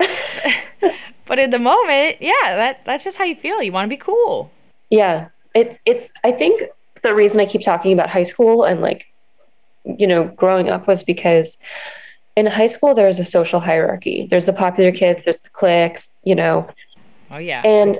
[1.26, 3.62] But in the moment yeah that that's just how you feel.
[3.62, 4.50] You want to be cool.
[4.90, 6.12] Yeah, it, it's.
[6.22, 6.62] I think
[7.02, 9.06] the reason I keep talking about high school and like,
[9.84, 11.58] you know, growing up was because
[12.36, 14.26] in high school there's a social hierarchy.
[14.30, 16.68] There's the popular kids, there's the cliques, you know,
[17.30, 17.98] oh yeah and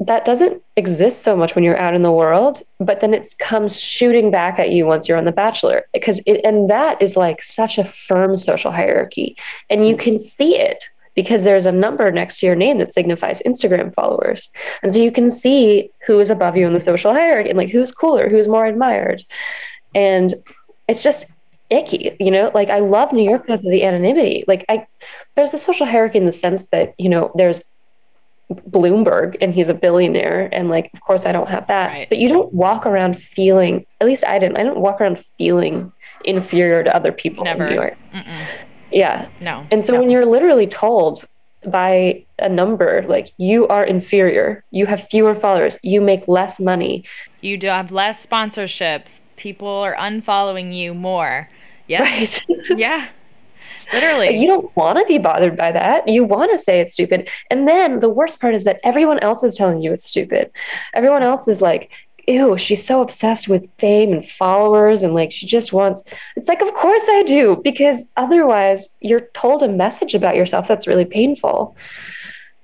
[0.00, 2.62] that doesn't exist so much when you're out in the world.
[2.78, 6.40] But then it comes shooting back at you once you're on The Bachelor because it,
[6.44, 9.36] and that is like such a firm social hierarchy,
[9.70, 10.84] and you can see it.
[11.14, 14.50] Because there's a number next to your name that signifies Instagram followers.
[14.84, 17.70] And so you can see who is above you in the social hierarchy and like
[17.70, 19.24] who's cooler, who's more admired.
[19.96, 20.32] And
[20.86, 21.26] it's just
[21.70, 22.50] icky, you know?
[22.54, 24.44] Like I love New York because of the anonymity.
[24.46, 24.86] Like I
[25.36, 27.64] there's a social hierarchy in the sense that, you know, there's
[28.50, 31.88] Bloomberg and he's a billionaire and like of course I don't have that.
[31.88, 32.08] Right.
[32.08, 34.56] But you don't walk around feeling at least I didn't.
[34.56, 35.92] I didn't walk around feeling
[36.24, 37.66] inferior to other people Never.
[37.66, 37.96] in New York.
[38.14, 38.46] Mm-mm.
[38.90, 39.28] Yeah.
[39.40, 41.24] no And so when you're literally told
[41.66, 47.04] by a number like you are inferior, you have fewer followers, you make less money.
[47.42, 51.48] you do have less sponsorships people are unfollowing you more
[51.88, 52.46] yeah Right.
[52.76, 53.08] yeah
[53.92, 56.06] literally you don't want to be bothered by that.
[56.08, 57.28] You want to say it's stupid.
[57.50, 60.50] And then the worst part is that everyone else is telling you it's stupid.
[60.94, 61.90] Everyone else is like,
[62.26, 65.02] ew, she's so obsessed with fame and followers.
[65.02, 66.04] And like, she just wants,
[66.36, 70.86] it's like, of course I do, because otherwise you're told a message about yourself that's
[70.86, 71.74] really painful.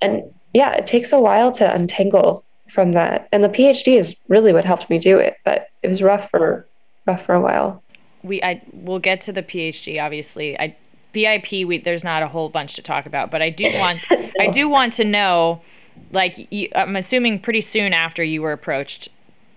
[0.02, 0.22] And
[0.52, 3.28] yeah, it takes a while to untangle from that.
[3.32, 6.66] And the PhD is really what helped me do it, but it was rough for,
[7.06, 7.82] rough for a while.
[8.24, 10.58] We I we'll get to the PhD obviously.
[10.58, 10.74] I
[11.14, 14.00] BIP we there's not a whole bunch to talk about, but I do want
[14.40, 15.62] I do want to know
[16.10, 19.08] like you, I'm assuming pretty soon after you were approached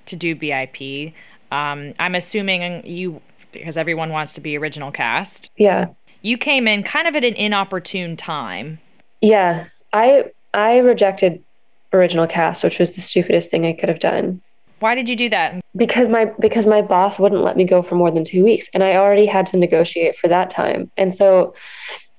[0.06, 1.14] to do BIP.
[1.52, 5.50] Um, I'm assuming you because everyone wants to be original cast.
[5.58, 5.88] Yeah.
[6.22, 8.80] You came in kind of at an inopportune time.
[9.22, 11.44] Yeah, I I rejected
[11.94, 14.42] original cast, which was the stupidest thing I could have done
[14.80, 15.62] Why did you do that?
[15.78, 18.84] because my because my boss wouldn't let me go for more than 2 weeks and
[18.84, 20.92] I already had to negotiate for that time.
[20.98, 21.54] And so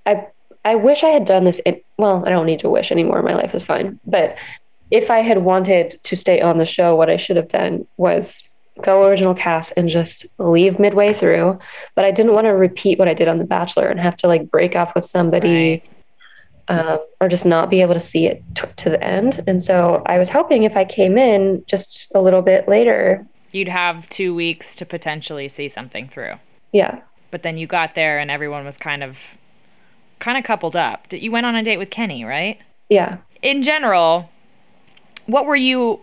[0.06, 0.26] I
[0.64, 3.22] I wish I had done this in well, I don't need to wish anymore.
[3.22, 3.98] My life is fine.
[4.06, 4.36] But
[4.90, 8.42] if I had wanted to stay on the show, what I should have done was
[8.80, 11.58] go original cast and just leave midway through.
[11.96, 14.28] But I didn't want to repeat what I did on The Bachelor and have to
[14.28, 15.82] like break up with somebody Right.
[16.68, 19.42] Um, or just not be able to see it t- to the end.
[19.46, 23.68] And so I was hoping if I came in just a little bit later, You'd
[23.68, 26.34] have 2 weeks to potentially see something through.
[26.72, 27.00] yeah,
[27.30, 29.16] But then you got there and everyone was kind of
[30.18, 31.06] kind of coupled up.
[31.12, 32.58] You went on a date with Kenny, right?
[32.90, 33.18] yeah.
[33.42, 34.28] in general,
[35.26, 36.00] what were you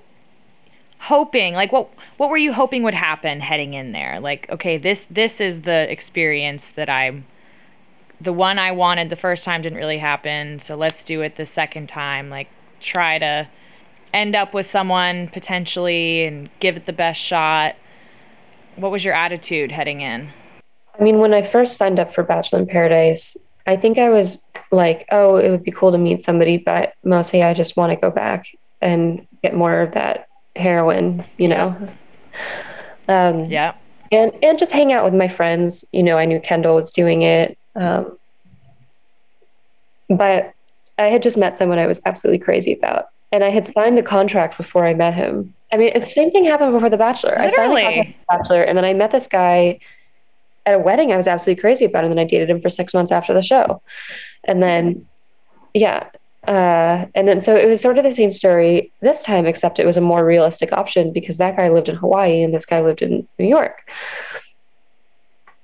[1.00, 1.54] hoping?
[1.54, 4.20] Like what what were you hoping would happen heading in there?
[4.20, 7.26] Like, okay, this this is the experience that I'm
[8.22, 11.46] the one I wanted the first time didn't really happen, so let's do it the
[11.46, 12.30] second time.
[12.30, 12.48] Like
[12.80, 13.48] try to
[14.14, 17.76] end up with someone potentially and give it the best shot.
[18.78, 20.30] What was your attitude heading in?
[20.98, 23.36] I mean, when I first signed up for Bachelor in Paradise,
[23.68, 24.42] I think I was
[24.72, 27.96] like, oh, it would be cool to meet somebody, but mostly I just want to
[27.98, 28.46] go back
[28.82, 31.76] and get more of that heroin, you know.
[33.08, 33.74] Um, Yeah.
[34.12, 35.84] and and just hang out with my friends.
[35.92, 38.18] You know, I knew Kendall was doing it, um,
[40.10, 40.54] but
[40.98, 44.04] I had just met someone I was absolutely crazy about, and I had signed the
[44.04, 45.54] contract before I met him.
[45.72, 47.38] I mean, the same thing happened before The Bachelor.
[47.38, 49.80] I signed the contract The Bachelor, and then I met this guy
[50.66, 51.12] at a wedding.
[51.12, 53.44] I was absolutely crazy about, and then I dated him for six months after the
[53.44, 53.82] show,
[54.46, 55.06] and then,
[55.74, 56.10] yeah.
[56.48, 59.86] Uh, and then so it was sort of the same story this time, except it
[59.86, 63.02] was a more realistic option because that guy lived in Hawaii and this guy lived
[63.02, 63.90] in New York.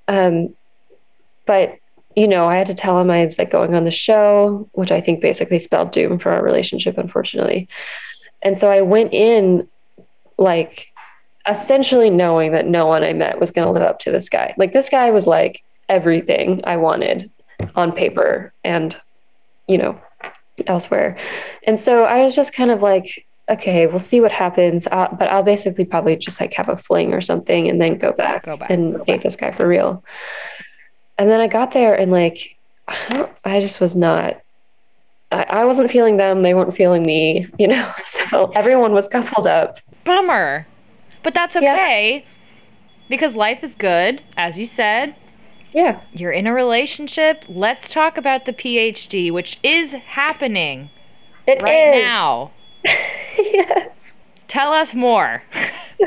[0.07, 0.55] Um,
[1.45, 1.77] but
[2.15, 4.91] you know, I had to tell him I was like going on the show, which
[4.91, 7.67] I think basically spelled doom for our relationship, unfortunately.
[8.41, 9.67] And so I went in
[10.37, 10.87] like
[11.47, 14.53] essentially knowing that no one I met was going to live up to this guy.
[14.57, 17.31] Like this guy was like everything I wanted
[17.75, 18.95] on paper and,
[19.67, 19.99] you know,
[20.67, 21.17] elsewhere.
[21.65, 24.87] And so I was just kind of like, okay, we'll see what happens.
[24.91, 28.11] Uh, but I'll basically probably just like have a fling or something and then go
[28.13, 29.23] back, Go back, and go date back.
[29.23, 30.03] this guy for real.
[31.21, 32.57] And then I got there and like,
[32.87, 34.41] I, I just was not.
[35.31, 36.41] I, I wasn't feeling them.
[36.41, 37.93] They weren't feeling me, you know?
[38.31, 39.77] So everyone was coupled up.
[40.03, 40.65] Bummer.
[41.21, 41.73] But that's Yeah.
[41.75, 42.25] okay.
[43.07, 45.15] Because life is good, as you said.
[45.73, 46.01] Yeah.
[46.11, 47.45] You're in a relationship.
[47.47, 50.89] Let's talk about the PhD, which is happening
[51.45, 52.03] It right is.
[52.03, 52.49] now.
[53.37, 54.15] yes.
[54.47, 55.43] Tell us more.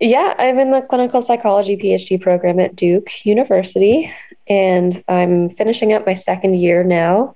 [0.00, 4.12] Yeah, I'm in the clinical psychology PhD program at Duke University,
[4.48, 7.34] and I'm finishing up my second year now.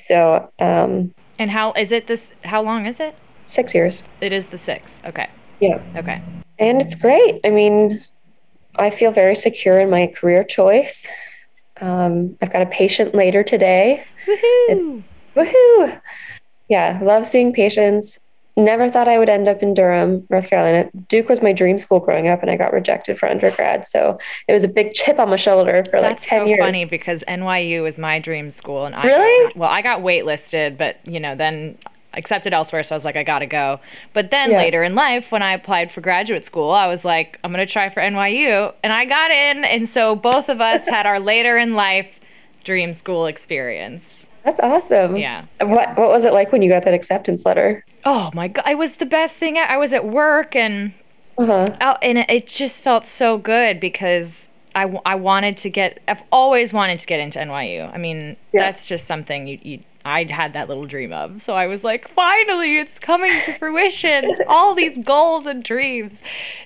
[0.00, 3.14] So, um, And how is it this how long is it?
[3.46, 4.02] six years.
[4.22, 5.02] It is the 6.
[5.04, 5.28] Okay.
[5.60, 5.78] Yeah.
[5.96, 6.22] Okay.
[6.58, 7.40] And it's great.
[7.44, 8.02] I mean,
[8.76, 11.06] I feel very secure in my career choice.
[11.80, 14.04] Um, I've got a patient later today.
[14.26, 15.02] Woohoo.
[15.36, 16.00] Woohoo!
[16.68, 18.18] Yeah, love seeing patients.
[18.56, 20.90] Never thought I would end up in Durham, North Carolina.
[21.08, 23.86] Duke was my dream school growing up, and I got rejected for undergrad.
[23.86, 26.60] So it was a big chip on my shoulder for like That's 10 so years.
[26.60, 29.46] funny because NYU is my dream school, and I Really?
[29.48, 31.78] got- well, I got waitlisted, but you know, then
[32.14, 33.80] accepted elsewhere, so I was like, I gotta go.
[34.12, 34.58] But then Yeah.
[34.58, 37.88] later in life, when I applied for graduate school, I was like, I'm gonna try
[37.88, 41.74] for NYU, and I got in, and so both of us had our later in
[41.74, 42.20] life
[42.64, 44.26] dream school experience.
[44.44, 45.16] That's awesome.
[45.16, 45.44] Yeah.
[45.60, 47.84] What What was it like when you got that acceptance letter?
[48.04, 49.56] Oh my god, it was the best thing.
[49.58, 50.94] I was at work and
[51.38, 51.66] Uh huh.
[51.80, 56.22] Oh, and it- it just felt so good because I, I wanted to get, I've
[56.32, 57.92] always wanted to get into NYU.
[57.94, 58.62] I mean, Yeah.
[58.62, 61.42] that's just something you, you, I had that little dream of.
[61.42, 64.24] So I was like, finally, it's coming to fruition.
[64.48, 66.22] All these goals and dreams.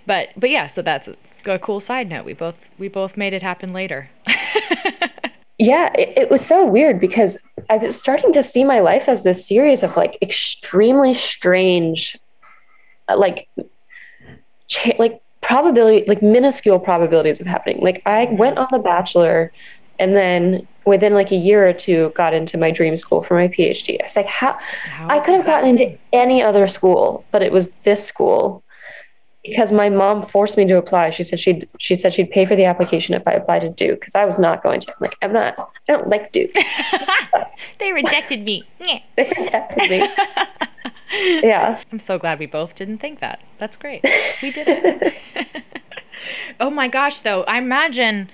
[0.06, 2.24] But, but yeah, so that's it's a cool side note.
[2.24, 4.08] We both, we both made it happen later.
[5.58, 7.38] Yeah, it, it was so weird because
[7.70, 12.16] I was starting to see my life as this series of like extremely strange,
[13.08, 13.48] uh, like,
[14.68, 17.80] cha- like probability, like minuscule probabilities of happening.
[17.80, 19.52] Like I went on The Bachelor,
[19.98, 23.48] and then within like a year or two, got into my dream school for my
[23.48, 23.98] PhD.
[24.00, 24.58] I was like, how?
[24.84, 28.62] How I could have gotten into any other school, but it was this school
[29.48, 31.10] because my mom forced me to apply.
[31.10, 34.00] She said she'd she said she'd pay for the application if I applied to Duke
[34.00, 34.90] because I was not going to.
[34.92, 35.58] I'm like, I'm not.
[35.58, 36.54] I don't like Duke.
[37.78, 38.64] They rejected me.
[39.16, 40.08] They rejected me.
[41.42, 41.80] yeah.
[41.90, 43.40] I'm so glad we both didn't think that.
[43.58, 44.04] That's great.
[44.42, 45.14] We did it.
[46.60, 48.28] oh my gosh, though, I imagine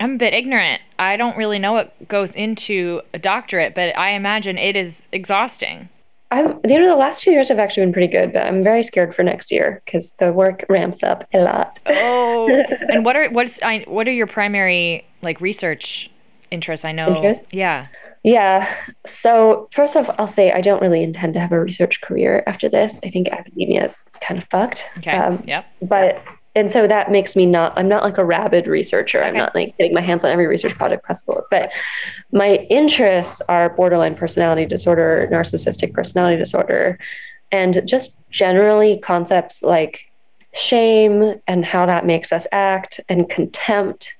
[0.00, 0.80] I'm a bit ignorant.
[0.98, 5.90] I don't really know what goes into a doctorate, but I imagine it is exhausting.
[6.30, 6.60] I'm.
[6.68, 9.14] You know, the last two years have actually been pretty good, but I'm very scared
[9.14, 11.78] for next year because the work ramps up a lot.
[11.86, 12.48] Oh,
[12.88, 16.10] and what are what's I, what are your primary like research
[16.50, 16.84] interests?
[16.84, 17.16] I know.
[17.16, 17.46] Interests?
[17.50, 17.88] Yeah.
[18.22, 18.72] Yeah.
[19.06, 22.68] So first off, I'll say I don't really intend to have a research career after
[22.68, 22.98] this.
[23.02, 24.84] I think academia is kind of fucked.
[24.98, 25.12] Okay.
[25.12, 25.66] Um, yep.
[25.82, 26.22] but
[26.54, 29.22] and so that makes me not i'm not like a rabid researcher.
[29.22, 31.44] I'm not like getting my hands on every research project possible.
[31.50, 31.70] But
[32.32, 36.98] my interests are borderline personality disorder narcissistic personality disorder
[37.52, 40.10] and just generally concepts like
[40.52, 44.12] shame and how that makes us act and contempt.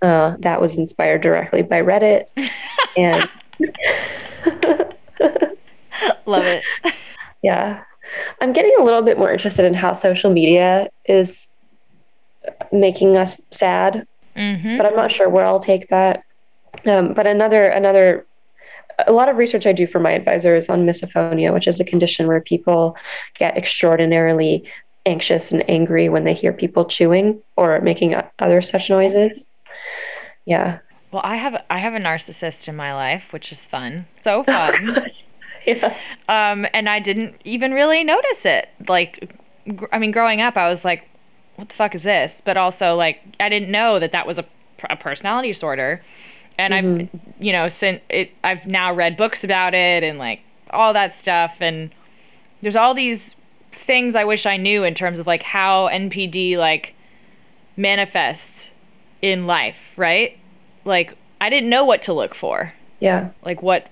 [0.00, 2.24] Uh, that was inspired directly by reddit.
[2.96, 3.28] And
[6.26, 6.62] Love it.
[7.42, 7.82] Yeah.
[8.40, 11.48] I'm getting a little bit more interested in how social media is
[12.70, 14.78] making us sad, Mm-hmm.
[14.78, 16.22] but I'm not sure where I'll take that.
[16.86, 18.24] Um, but another, another,
[19.06, 21.84] a lot of research I do for my advisor is on misophonia, which is a
[21.84, 22.96] condition where people
[23.38, 24.64] get extraordinarily
[25.04, 29.44] anxious and angry when they hear people chewing or making other such noises.
[30.46, 30.78] Yeah.
[31.10, 34.06] Well, I have I have a narcissist in my life, which is fun.
[34.24, 34.96] So fun.
[35.66, 35.96] Yeah.
[36.28, 38.68] um, and I didn't even really notice it.
[38.88, 39.32] Like,
[39.76, 41.08] gr- I mean, growing up, I was like,
[41.56, 44.44] "What the fuck is this?" But also, like, I didn't know that that was a,
[44.90, 46.02] a personality disorder.
[46.58, 47.08] And I've,
[47.40, 50.40] you know, since it, I've now read books about it and like
[50.70, 51.56] all that stuff.
[51.60, 51.90] And
[52.60, 53.34] there's all these
[53.72, 56.94] things I wish I knew in terms of like how NPD like
[57.76, 58.70] manifests
[59.22, 60.38] in life, right?
[60.84, 62.72] Like, I didn't know what to look for.
[63.00, 63.30] Yeah.
[63.44, 63.88] Like what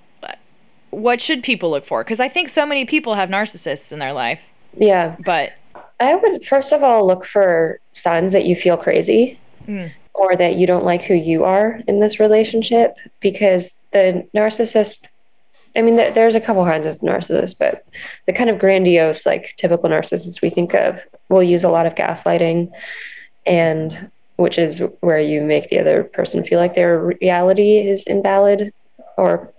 [0.91, 2.03] what should people look for?
[2.05, 4.41] Because I think so many people have narcissists in their life,
[4.76, 5.16] Yeah.
[5.24, 5.53] but
[6.01, 9.38] I would first of all look for signs that you feel crazy
[9.68, 9.91] Mm.
[10.14, 15.07] or that you don't like who you are in this relationship because the narcissist
[15.76, 17.84] I mean, there- there's a couple kinds of narcissists, but
[18.26, 21.95] the kind of grandiose, like typical narcissists we think of will use a lot of
[21.95, 22.72] gaslighting,
[23.47, 28.72] and which is where you make the other person feel like their reality is invalid
[29.16, 29.53] or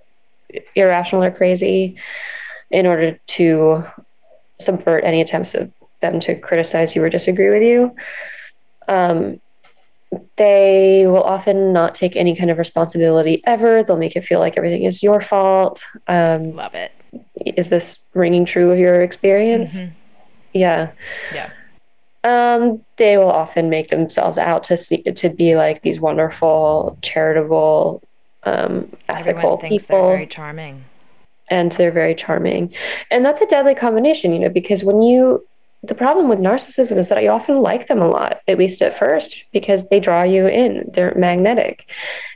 [0.75, 1.95] irrational or crazy
[2.69, 3.83] in order to
[4.59, 5.71] subvert any attempts of
[6.01, 7.95] them to criticize you or disagree with you.
[8.87, 9.39] Um,
[10.35, 13.83] they will often not take any kind of responsibility ever.
[13.83, 15.83] They'll make it feel like everything is your fault.
[16.07, 16.91] Um, love it.
[17.45, 19.75] is this ringing true of your experience?
[19.77, 19.91] Mhm.
[20.53, 20.91] Yeah.
[21.33, 21.49] Yeah.
[22.23, 28.01] Um, they will often make themselves out to see to be like these wonderful, charitable,
[28.43, 30.83] um, ethical people they're very charming.
[31.49, 32.73] and they're very charming.
[33.09, 35.45] And that's a deadly combination, you know, because when you,
[35.83, 38.97] the problem with narcissism is that you often like them a lot, at least at
[38.97, 41.89] first, because they draw you in, they're magnetic.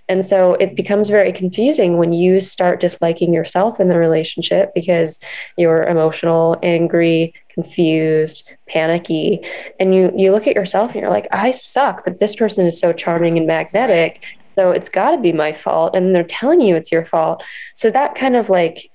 [0.08, 5.20] And so it becomes very confusing when you start disliking yourself in the relationship because
[5.58, 9.41] you're emotional, angry, confused, panicky,
[9.80, 12.80] and you you look at yourself and you're like, I suck, but this person is
[12.80, 14.22] so charming and magnetic.
[14.56, 15.95] So it's got to be my fault.
[15.95, 17.43] And they're telling you it's your fault.
[17.74, 18.89] So that kind of like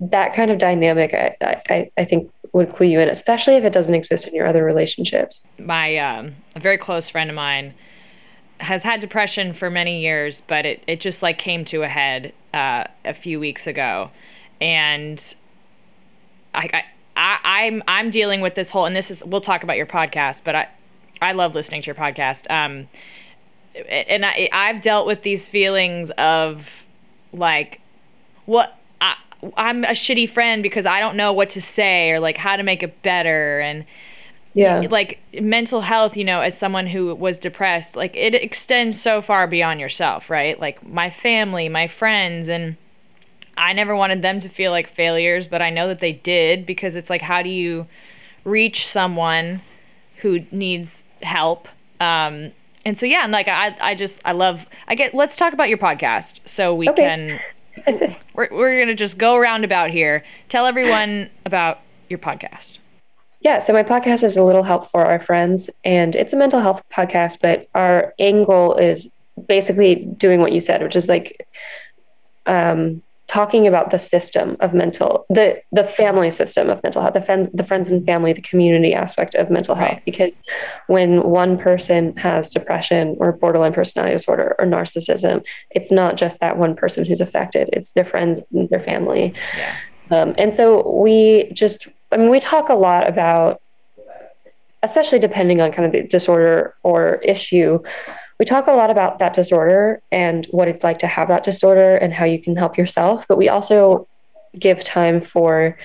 [0.00, 1.36] that kind of dynamic, I,
[1.70, 4.64] I, I think would clue you in, especially if it doesn't exist in your other
[4.64, 5.42] relationships.
[5.58, 7.74] My um, a very close friend of mine
[8.58, 12.32] has had depression for many years, but it, it just like came to a head
[12.54, 14.10] uh, a few weeks ago,
[14.60, 15.34] and
[16.54, 16.84] I, I
[17.16, 20.42] I I'm I'm dealing with this whole and this is we'll talk about your podcast,
[20.44, 20.68] but I
[21.20, 22.50] I love listening to your podcast.
[22.50, 22.88] Um,
[23.88, 26.68] and I I've dealt with these feelings of
[27.32, 27.80] like
[28.46, 29.14] what I
[29.56, 32.62] I'm a shitty friend because I don't know what to say or like how to
[32.62, 33.84] make it better and
[34.54, 34.86] Yeah.
[34.90, 39.46] like mental health you know as someone who was depressed like it extends so far
[39.46, 42.76] beyond yourself right like my family my friends and
[43.58, 46.96] i never wanted them to feel like failures but i know that they did because
[46.96, 47.86] it's like how do you
[48.44, 49.60] reach someone
[50.22, 51.68] who needs help
[52.00, 52.50] um
[52.86, 55.68] and so yeah and like i i just i love i get let's talk about
[55.68, 57.02] your podcast so we Okay.
[57.02, 57.40] can
[58.34, 62.78] we're, we're gonna just go roundabout here tell everyone about your podcast
[63.40, 66.58] Yeah, so my podcast is a little help for our friends, and it's a mental
[66.60, 69.12] health podcast, but our angle is
[69.46, 71.46] basically doing what you said, which is like
[72.46, 77.22] um, talking about the system of mental, the the family system of mental health, the
[77.22, 79.94] friends, the friends and family, the community aspect of mental health.
[79.94, 80.04] Right.
[80.04, 80.38] Because
[80.86, 86.56] when one person has depression or borderline personality disorder or narcissism, it's not just that
[86.56, 89.34] one person who's affected; it's their friends and their family.
[89.56, 89.74] yeah
[90.10, 93.60] Um, and so we just, I mean, we talk a lot about,
[94.82, 97.82] especially depending on kind of the disorder or issue,
[98.38, 101.96] we talk a lot about that disorder and what it's like to have that disorder
[101.96, 103.26] and how you can help yourself.
[103.28, 104.06] But we also
[104.58, 105.78] give time for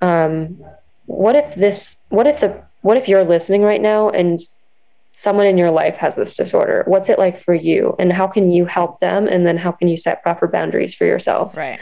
[0.00, 0.62] um,
[1.06, 4.40] what if this, what if the, what if you're listening right now and
[5.12, 6.84] someone in your life has this disorder?
[6.86, 7.94] What's it like for you?
[7.98, 9.28] And how can you help them?
[9.28, 11.56] And then how can you set proper boundaries for yourself?
[11.56, 11.78] right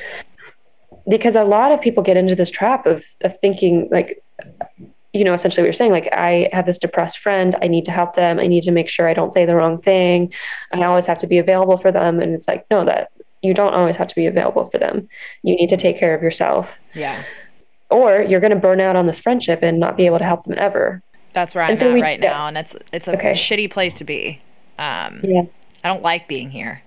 [1.09, 4.23] because a lot of people get into this trap of of thinking like
[5.13, 7.91] you know essentially what you're saying like i have this depressed friend i need to
[7.91, 10.33] help them i need to make sure i don't say the wrong thing.
[10.73, 13.11] I always have to be available for them and it's like no that
[13.43, 15.09] you don't always have to be available for them.
[15.43, 16.77] You need to take care of yourself.
[16.95, 17.25] Yeah.
[17.89, 20.45] Or you're going to burn out on this friendship and not be able to help
[20.45, 21.03] them ever.
[21.33, 22.31] That's where I'm so at we- right yeah.
[22.33, 23.33] now, and it's it's a Okay.
[23.33, 24.41] shitty place to be.
[24.79, 25.43] Um, yeah.
[25.83, 26.83] I don't like being here,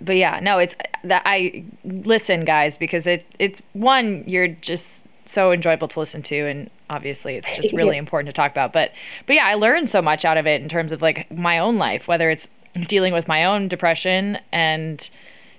[0.00, 5.52] but yeah, no, it's that I listen, guys, because it it's one you're just so
[5.52, 8.74] enjoyable to listen to, and obviously it's just really important to talk about.
[8.74, 8.92] But
[9.26, 11.78] but yeah, I learned so much out of it in terms of like my own
[11.78, 12.46] life, whether it's
[12.86, 15.08] dealing with my own depression and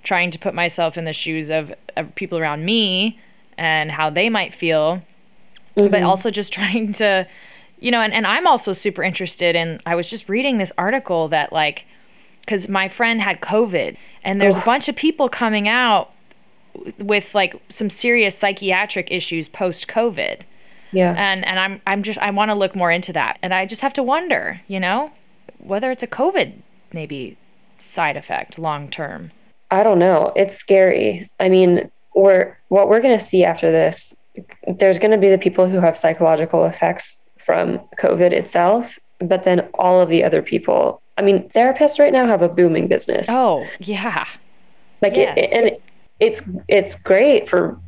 [0.04, 3.20] trying to put myself in the shoes of, of people around me
[3.58, 5.02] and how they might feel
[5.76, 6.06] but mm-hmm.
[6.06, 7.28] also just trying to
[7.80, 11.28] you know and, and i'm also super interested in i was just reading this article
[11.28, 11.86] that like
[12.42, 16.12] because my friend had covid and there's a bunch of people coming out
[16.98, 20.42] with like some serious psychiatric issues post covid
[20.92, 23.66] yeah and and i'm i'm just i want to look more into that and i
[23.66, 25.12] just have to wonder you know
[25.60, 26.54] whether it's a covid
[26.94, 27.38] maybe
[27.78, 29.32] side effect long term
[29.72, 30.34] I don't know.
[30.36, 31.30] It's scary.
[31.40, 34.14] I mean, we're what we're going to see after this.
[34.68, 39.62] There's going to be the people who have psychological effects from COVID itself, but then
[39.76, 41.02] all of the other people.
[41.18, 43.28] I mean, therapists right now have a booming business.
[43.30, 44.28] oh yeah
[45.02, 45.38] like yes.
[45.38, 45.72] it, and
[46.20, 47.80] it's it's great for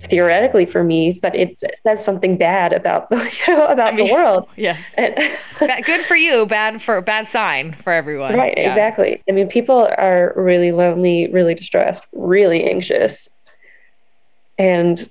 [0.00, 4.06] theoretically for me, but it says something bad about the you know about I mean,
[4.06, 4.48] the world.
[4.56, 4.94] Yes,
[5.58, 8.34] good for you, bad for bad sign for everyone.
[8.34, 8.68] Right, yeah.
[8.68, 9.22] exactly.
[9.28, 13.28] I mean, people are really lonely, really distressed, really anxious,
[14.58, 15.08] and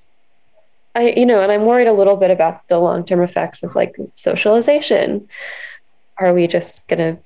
[0.96, 3.76] I, you know, and I'm worried a little bit about the long term effects of
[3.76, 5.28] like socialization.
[6.18, 7.20] Are we just gonna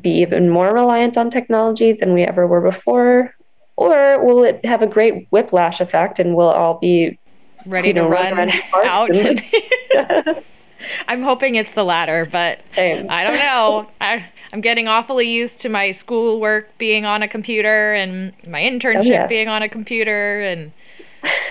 [0.00, 3.35] be even more reliant on technology than we ever were before?
[3.76, 7.18] Or will it have a great whiplash effect and we'll all be
[7.66, 8.50] ready to know, run
[8.84, 9.14] out?
[9.14, 9.42] And,
[11.08, 13.10] I'm hoping it's the latter, but Same.
[13.10, 13.86] I don't know.
[14.00, 18.98] I, am getting awfully used to my schoolwork being on a computer and my internship
[18.98, 19.28] oh, yes.
[19.28, 20.72] being on a computer and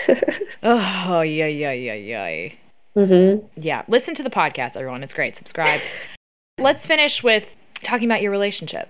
[0.63, 2.49] oh yeah yeah yeah yeah.
[2.95, 3.45] Mm-hmm.
[3.61, 5.03] Yeah, listen to the podcast, everyone.
[5.03, 5.35] It's great.
[5.35, 5.81] Subscribe.
[6.57, 8.87] Let's finish with talking about your relationship.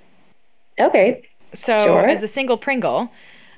[0.79, 1.23] Okay.
[1.55, 2.09] So, sure.
[2.09, 3.11] as a single Pringle,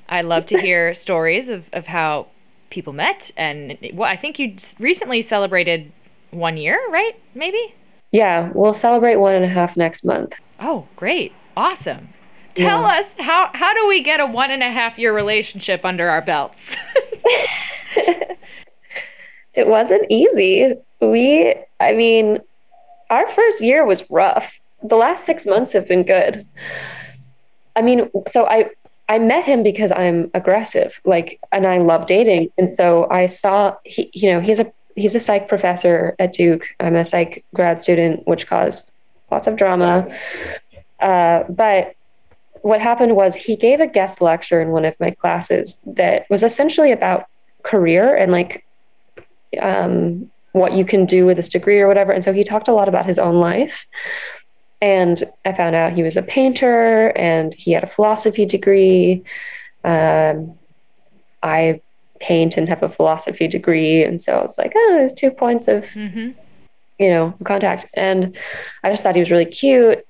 [0.08, 2.28] I love to hear stories of, of how
[2.70, 3.30] people met.
[3.36, 5.92] And well, I think you recently celebrated
[6.30, 7.20] one year, right?
[7.34, 7.74] Maybe?
[8.12, 10.34] Yeah, we'll celebrate one and a half next month.
[10.60, 11.32] Oh, great.
[11.56, 12.08] Awesome.
[12.54, 12.98] Tell yeah.
[12.98, 16.22] us how how do we get a one and a half year relationship under our
[16.22, 16.74] belts?
[19.54, 20.74] it wasn't easy.
[21.00, 22.38] We I mean,
[23.10, 24.58] our first year was rough.
[24.82, 26.46] The last six months have been good.
[27.78, 28.70] I mean, so I
[29.08, 32.50] I met him because I'm aggressive, like, and I love dating.
[32.58, 36.66] And so I saw he, you know, he's a he's a psych professor at Duke.
[36.80, 38.90] I'm a psych grad student, which caused
[39.30, 40.08] lots of drama.
[40.98, 41.94] Uh, but
[42.62, 46.42] what happened was he gave a guest lecture in one of my classes that was
[46.42, 47.26] essentially about
[47.62, 48.64] career and like
[49.62, 52.10] um, what you can do with this degree or whatever.
[52.10, 53.86] And so he talked a lot about his own life.
[54.80, 59.24] And I found out he was a painter and he had a philosophy degree.
[59.84, 60.56] Um,
[61.42, 61.80] I
[62.20, 64.04] paint and have a philosophy degree.
[64.04, 66.30] And so I was like, oh, there's two points of, mm-hmm.
[66.98, 67.86] you know, contact.
[67.94, 68.36] And
[68.84, 70.06] I just thought he was really cute.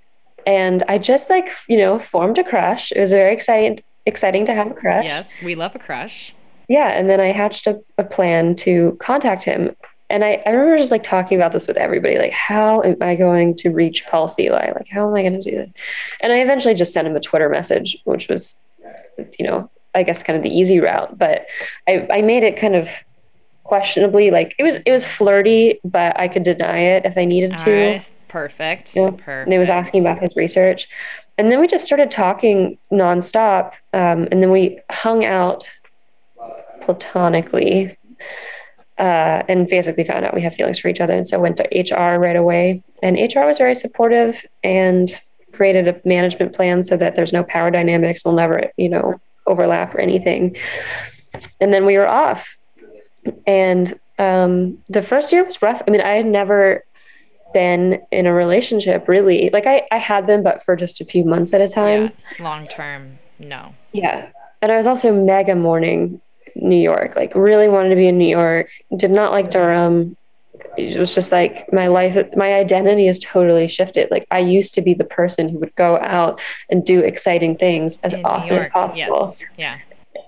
[0.46, 2.92] And I just like, you know, formed a crush.
[2.92, 5.04] It was very exciting, exciting to have a crush.
[5.04, 6.34] Yes, we love a crush.
[6.68, 6.88] Yeah.
[6.88, 9.74] And then I hatched a, a plan to contact him
[10.10, 13.14] and I, I remember just like talking about this with everybody like how am i
[13.14, 14.74] going to reach paul Seli?
[14.74, 15.70] like how am i going to do this?
[16.20, 18.62] And i eventually just sent him a twitter message which was
[19.38, 21.46] you know i guess kind of the easy route but
[21.86, 22.88] i, I made it kind of
[23.64, 27.56] questionably like it was it was flirty but i could deny it if i needed
[27.58, 28.00] to.
[28.28, 28.94] Perfect.
[28.94, 29.10] Yeah.
[29.10, 30.88] perfect and it was asking about his research.
[31.38, 35.68] And then we just started talking nonstop um, and then we hung out
[36.80, 37.96] platonically
[38.98, 41.14] uh, and basically found out we have feelings for each other.
[41.14, 42.82] And so went to HR right away.
[43.02, 45.10] And HR was very supportive and
[45.52, 48.24] created a management plan so that there's no power dynamics.
[48.24, 50.56] We'll never, you know, overlap or anything.
[51.60, 52.56] And then we were off.
[53.46, 55.80] And um, the first year was rough.
[55.86, 56.84] I mean, I had never
[57.54, 59.48] been in a relationship really.
[59.52, 62.10] Like I, I had been, but for just a few months at a time.
[62.36, 63.74] Yeah, long term, no.
[63.92, 64.28] Yeah.
[64.60, 66.20] And I was also mega mourning
[66.68, 67.16] New York.
[67.16, 68.70] Like really wanted to be in New York.
[68.96, 70.16] Did not like Durham.
[70.76, 74.10] It was just like my life, my identity has totally shifted.
[74.10, 76.40] Like I used to be the person who would go out
[76.70, 79.36] and do exciting things as in often as possible.
[79.38, 79.48] Yes.
[79.56, 79.78] Yeah.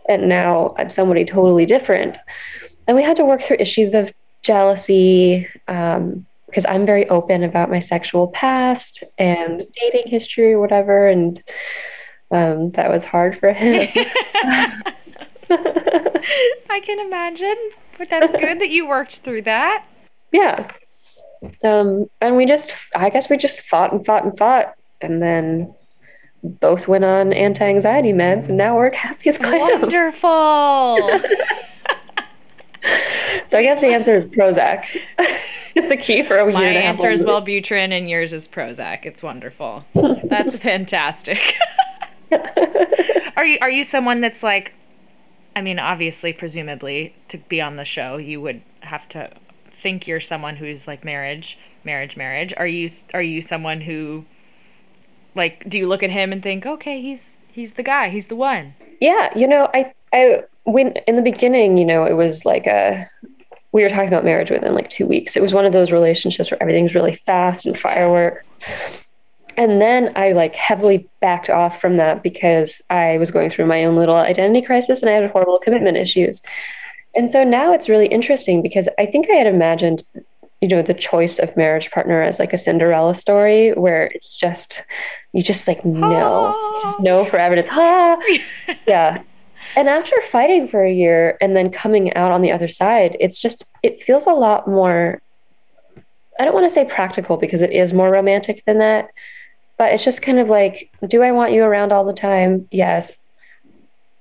[0.09, 2.19] And now I'm somebody totally different.
[2.87, 4.13] And we had to work through issues of
[4.43, 11.07] jealousy, um, because I'm very open about my sexual past and dating history or whatever.
[11.07, 11.41] And
[12.33, 13.89] um, that was hard for him.
[16.71, 17.57] I can imagine,
[17.99, 19.85] but that's good that you worked through that.
[20.33, 20.71] Yeah.
[21.65, 24.75] Um, and we just, I guess we just fought and fought and fought.
[25.01, 25.75] And then
[26.45, 29.83] both went on anti anxiety meds, and now we're happy as clams.
[29.83, 30.99] Wonderful.
[33.49, 34.87] so I guess the answer is Prozac.
[35.75, 36.75] it's the key for a My year.
[36.75, 39.05] My answer is Wellbutrin, and yours is Prozac.
[39.05, 39.85] It's wonderful.
[40.25, 41.57] That's fantastic.
[43.37, 44.75] are you are you someone that's like
[45.55, 49.31] I mean, obviously, presumably, to be on the show, you would have to
[49.83, 52.55] think you're someone who's like marriage, marriage, marriage.
[52.57, 54.25] Are you are you someone who
[55.35, 58.37] like do you look at him and think, "Okay, he's he's the guy, he's the
[58.37, 62.67] one." Yeah, you know, I I when in the beginning, you know, it was like
[62.67, 63.09] a
[63.73, 65.37] we were talking about marriage within like 2 weeks.
[65.37, 68.53] It was one of those relationships where everything's really fast and fireworks
[69.57, 73.85] and then I like heavily backed off from that because I was going through my
[73.85, 76.43] own little identity crisis and I had horrible commitment issues.
[77.15, 80.05] And so now it's really interesting because I think I had imagined,
[80.61, 84.85] you know, the choice of marriage partner as like a Cinderella story where it's just,
[85.33, 86.55] you just like no,
[87.01, 87.55] no forever.
[87.55, 88.19] And it's, ah,
[88.87, 89.23] yeah.
[89.77, 93.41] and after fighting for a year and then coming out on the other side, it's
[93.41, 95.21] just, it feels a lot more,
[96.39, 99.11] I don't want to say practical because it is more romantic than that.
[99.81, 102.69] But it's just kind of like, do I want you around all the time?
[102.71, 103.25] Yes.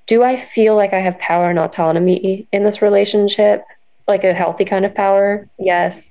[0.08, 3.66] Do I feel like I have power and autonomy in this relationship?
[4.08, 5.50] Like a healthy kind of power?
[5.60, 6.10] Yes.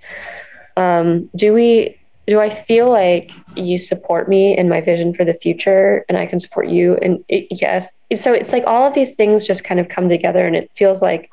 [0.76, 5.32] Um, do we do I feel like you support me in my vision for the
[5.32, 6.98] future and I can support you?
[7.00, 7.88] And it, yes.
[8.16, 11.00] So it's like all of these things just kind of come together and it feels
[11.00, 11.30] like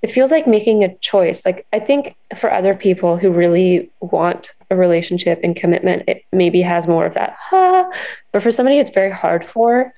[0.00, 1.44] it feels like making a choice.
[1.44, 6.62] Like I think for other people who really want a relationship and commitment, it maybe
[6.62, 7.90] has more of that, huh?
[8.32, 9.92] But for somebody it's very hard for,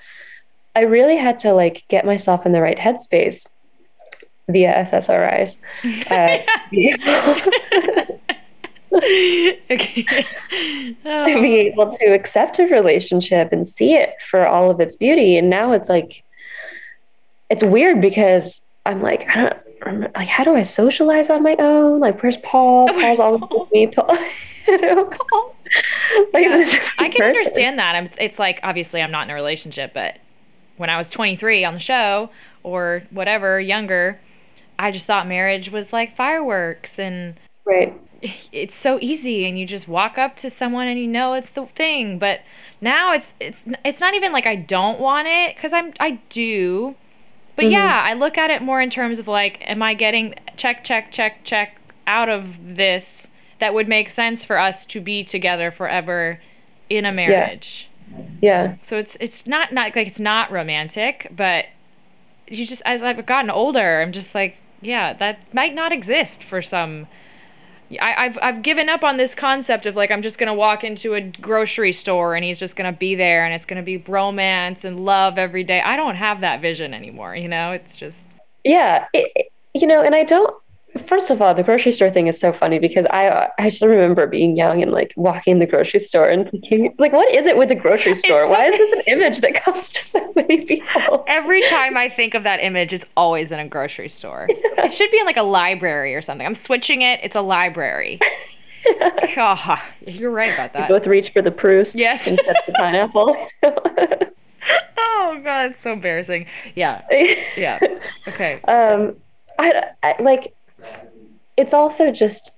[0.76, 3.46] I really had to like get myself in the right headspace
[4.48, 5.56] via SSRIs.
[6.10, 6.38] Uh,
[9.70, 10.26] okay.
[11.04, 11.26] oh.
[11.26, 15.36] to be able to accept a relationship and see it for all of its beauty.
[15.36, 16.24] And now it's like,
[17.50, 21.56] it's weird because I'm like, I don't remember, like, how do I socialize on my
[21.58, 22.00] own?
[22.00, 22.88] Like, where's Paul?
[22.88, 23.86] Paul's always with me.
[23.88, 24.16] Paul,
[24.82, 25.10] know?
[26.32, 26.88] like, yeah.
[26.98, 27.24] I can person.
[27.24, 27.94] understand that.
[27.94, 30.18] I'm, it's like, obviously, I'm not in a relationship, but
[30.76, 32.30] when I was 23 on the show
[32.62, 34.20] or whatever, younger,
[34.78, 38.00] I just thought marriage was like fireworks and right
[38.52, 41.66] it's so easy and you just walk up to someone and you know it's the
[41.66, 42.40] thing but
[42.80, 46.96] now it's it's it's not even like I don't want it cuz I'm I do
[47.54, 47.72] but mm-hmm.
[47.72, 51.12] yeah I look at it more in terms of like am I getting check check
[51.12, 53.28] check check out of this
[53.60, 56.40] that would make sense for us to be together forever
[56.88, 57.88] in a marriage
[58.40, 58.74] yeah, yeah.
[58.82, 61.66] so it's it's not not like it's not romantic but
[62.46, 66.62] you just as I've gotten older I'm just like yeah that might not exist for
[66.62, 67.06] some
[68.00, 71.14] I, have I've given up on this concept of like I'm just gonna walk into
[71.14, 75.06] a grocery store and he's just gonna be there and it's gonna be romance and
[75.06, 75.80] love every day.
[75.80, 77.34] I don't have that vision anymore.
[77.34, 78.26] You know, it's just
[78.62, 80.54] yeah, it, you know, and I don't
[81.06, 84.26] First of all, the grocery store thing is so funny because I I just remember
[84.26, 87.56] being young and like walking in the grocery store and thinking like, what is it
[87.56, 88.48] with the grocery store?
[88.48, 91.24] Why is this an image that comes to so many people?
[91.26, 94.48] Every time I think of that image, it's always in a grocery store.
[94.48, 94.84] Yeah.
[94.84, 96.46] It should be in like a library or something.
[96.46, 97.20] I'm switching it.
[97.22, 98.20] It's a library.
[99.36, 99.76] oh,
[100.06, 100.88] you're right about that.
[100.88, 101.96] We both reach for the Proust.
[101.96, 102.26] Yes.
[102.26, 103.36] Instead of the pineapple.
[104.98, 106.46] oh god, it's so embarrassing.
[106.74, 107.02] Yeah.
[107.56, 107.78] Yeah.
[108.28, 108.60] Okay.
[108.62, 109.16] Um,
[109.58, 110.54] I, I like
[111.56, 112.52] it's also just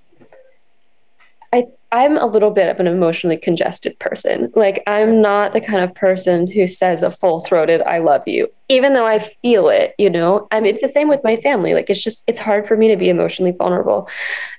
[1.53, 4.53] I I'm a little bit of an emotionally congested person.
[4.55, 8.93] Like I'm not the kind of person who says a full-throated I love you, even
[8.93, 10.47] though I feel it, you know.
[10.53, 11.75] I mean it's the same with my family.
[11.75, 14.09] Like it's just it's hard for me to be emotionally vulnerable.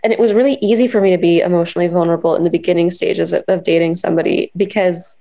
[0.04, 3.32] And it was really easy for me to be emotionally vulnerable in the beginning stages
[3.32, 5.21] of, of dating somebody because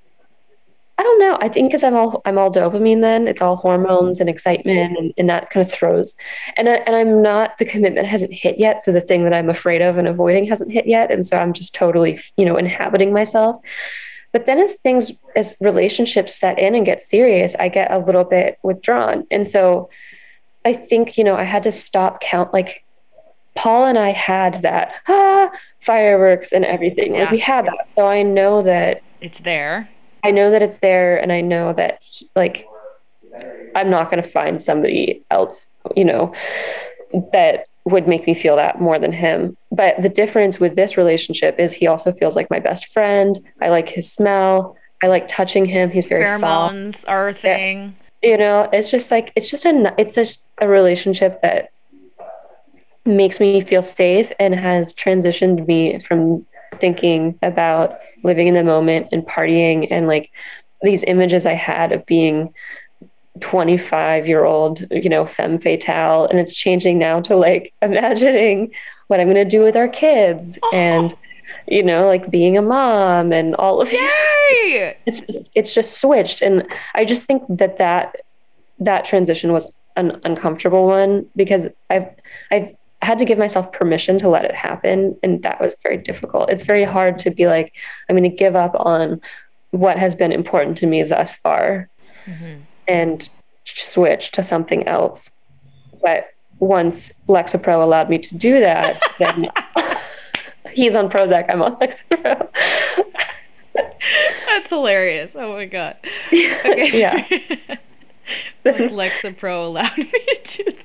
[1.00, 1.38] I don't know.
[1.40, 3.00] I think because I'm all I'm all dopamine.
[3.00, 6.14] Then it's all hormones and excitement, and, and that kind of throws.
[6.58, 8.82] And I, and I'm not the commitment hasn't hit yet.
[8.82, 11.54] So the thing that I'm afraid of and avoiding hasn't hit yet, and so I'm
[11.54, 13.62] just totally you know inhabiting myself.
[14.32, 18.24] But then as things as relationships set in and get serious, I get a little
[18.24, 19.88] bit withdrawn, and so
[20.66, 22.84] I think you know I had to stop count like
[23.54, 27.14] Paul and I had that ah, fireworks and everything.
[27.14, 27.22] Yeah.
[27.22, 29.88] Like we had that, so I know that it's there
[30.24, 32.66] I know that it's there and I know that he, like
[33.74, 35.66] I'm not going to find somebody else,
[35.96, 36.34] you know,
[37.32, 39.56] that would make me feel that more than him.
[39.72, 43.38] But the difference with this relationship is he also feels like my best friend.
[43.60, 44.76] I like his smell.
[45.02, 45.90] I like touching him.
[45.90, 47.08] He's very Pheromones soft.
[47.08, 47.96] are a thing.
[48.22, 51.70] You know, it's just like it's just a it's just a relationship that
[53.06, 56.46] makes me feel safe and has transitioned me from
[56.78, 60.30] thinking about living in the moment and partying and like
[60.82, 62.52] these images I had of being
[63.40, 66.26] 25 year old, you know, femme fatale.
[66.26, 68.72] And it's changing now to like imagining
[69.08, 70.70] what I'm going to do with our kids oh.
[70.72, 71.16] and,
[71.66, 74.96] you know, like being a mom and all of Yay!
[75.06, 75.20] It's,
[75.54, 76.42] it's just switched.
[76.42, 78.16] And I just think that that,
[78.78, 82.08] that transition was an uncomfortable one because I've,
[82.50, 85.16] I've had to give myself permission to let it happen.
[85.22, 86.50] And that was very difficult.
[86.50, 87.72] It's very hard to be like,
[88.08, 89.20] I'm going to give up on
[89.70, 91.88] what has been important to me thus far
[92.26, 92.60] mm-hmm.
[92.86, 93.28] and
[93.64, 95.30] switch to something else.
[96.02, 99.48] But once Lexapro allowed me to do that, then
[100.72, 102.48] he's on Prozac, I'm on Lexapro.
[104.46, 105.32] That's hilarious.
[105.34, 105.96] Oh my God.
[106.32, 107.00] Okay.
[107.00, 107.26] yeah.
[108.64, 110.12] Once Lexapro allowed me
[110.44, 110.84] to do that.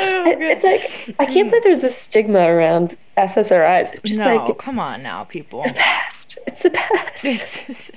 [0.00, 3.94] Oh, it's like I can't believe there's this stigma around SSRIs.
[3.94, 5.62] It's just no, like come on now, people.
[5.64, 7.24] It's the past.
[7.24, 7.92] It's the past.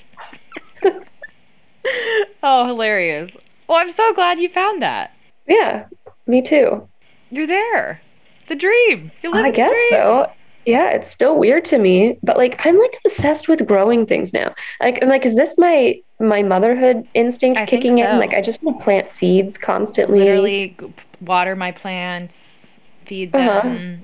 [2.42, 3.38] Oh, hilarious.
[3.68, 5.12] Well, I'm so glad you found that.
[5.48, 5.86] Yeah,
[6.28, 6.88] me too.
[7.30, 8.02] You're there.
[8.48, 9.12] The dream.
[9.34, 10.32] I guess so.
[10.66, 14.54] Yeah, it's still weird to me, but like I'm like obsessed with growing things now.
[14.80, 18.20] Like I'm like, is this my my motherhood instinct I kicking in?
[18.20, 20.20] Like I just want to plant seeds constantly.
[20.20, 20.76] Literally
[21.22, 23.62] water my plants, feed Uh-huh.
[23.62, 24.04] them.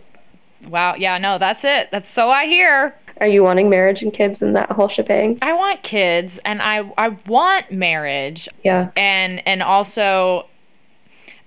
[0.68, 0.96] Wow.
[0.96, 1.90] Yeah, no, that's it.
[1.92, 2.96] That's so I hear.
[3.22, 5.38] Are you wanting marriage and kids and that whole shebang?
[5.42, 8.92] I want kids and I I want marriage Yeah.
[8.96, 10.48] and and also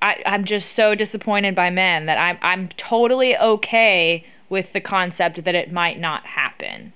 [0.02, 5.44] I I'm just so disappointed by men that I'm I'm totally okay with the concept
[5.44, 6.92] that it might not happen.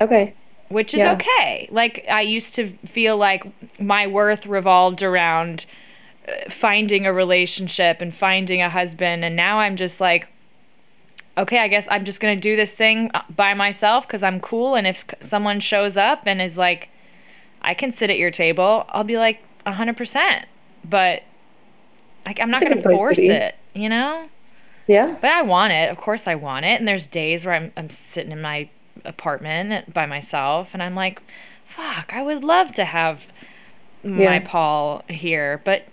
[0.00, 0.34] Okay.
[0.68, 1.12] Which is Yeah.
[1.12, 1.68] okay.
[1.70, 3.44] Like I used to feel like
[3.80, 5.66] my worth revolved around
[6.26, 10.28] uh, finding a relationship and finding a husband and now I'm just like
[11.36, 14.40] okay, I guess I'm just going to do this thing uh, by myself cuz I'm
[14.40, 16.88] cool and if someone shows up and is like
[17.62, 20.44] I can sit at your table, I'll be like 100%.
[20.84, 21.22] But
[22.26, 24.28] like I'm not going to force it, you know?
[24.86, 25.16] Yeah.
[25.20, 25.90] But I want it.
[25.90, 26.78] Of course I want it.
[26.78, 28.68] And there's days where I'm I'm sitting in my
[29.04, 31.20] apartment by myself and I'm like,
[31.66, 33.22] fuck, I would love to have
[34.04, 34.40] my Yeah.
[34.40, 35.84] Paul here, but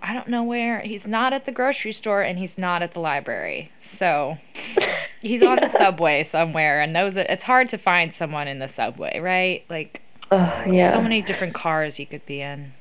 [0.00, 0.80] I don't know where.
[0.80, 3.72] He's not at the grocery store and he's not at the library.
[3.80, 4.38] So
[5.20, 9.18] he's on the subway somewhere and those it's hard to find someone in the subway,
[9.18, 9.64] right?
[9.68, 10.92] Like Ugh, yeah.
[10.92, 12.72] so many different cars he could be in.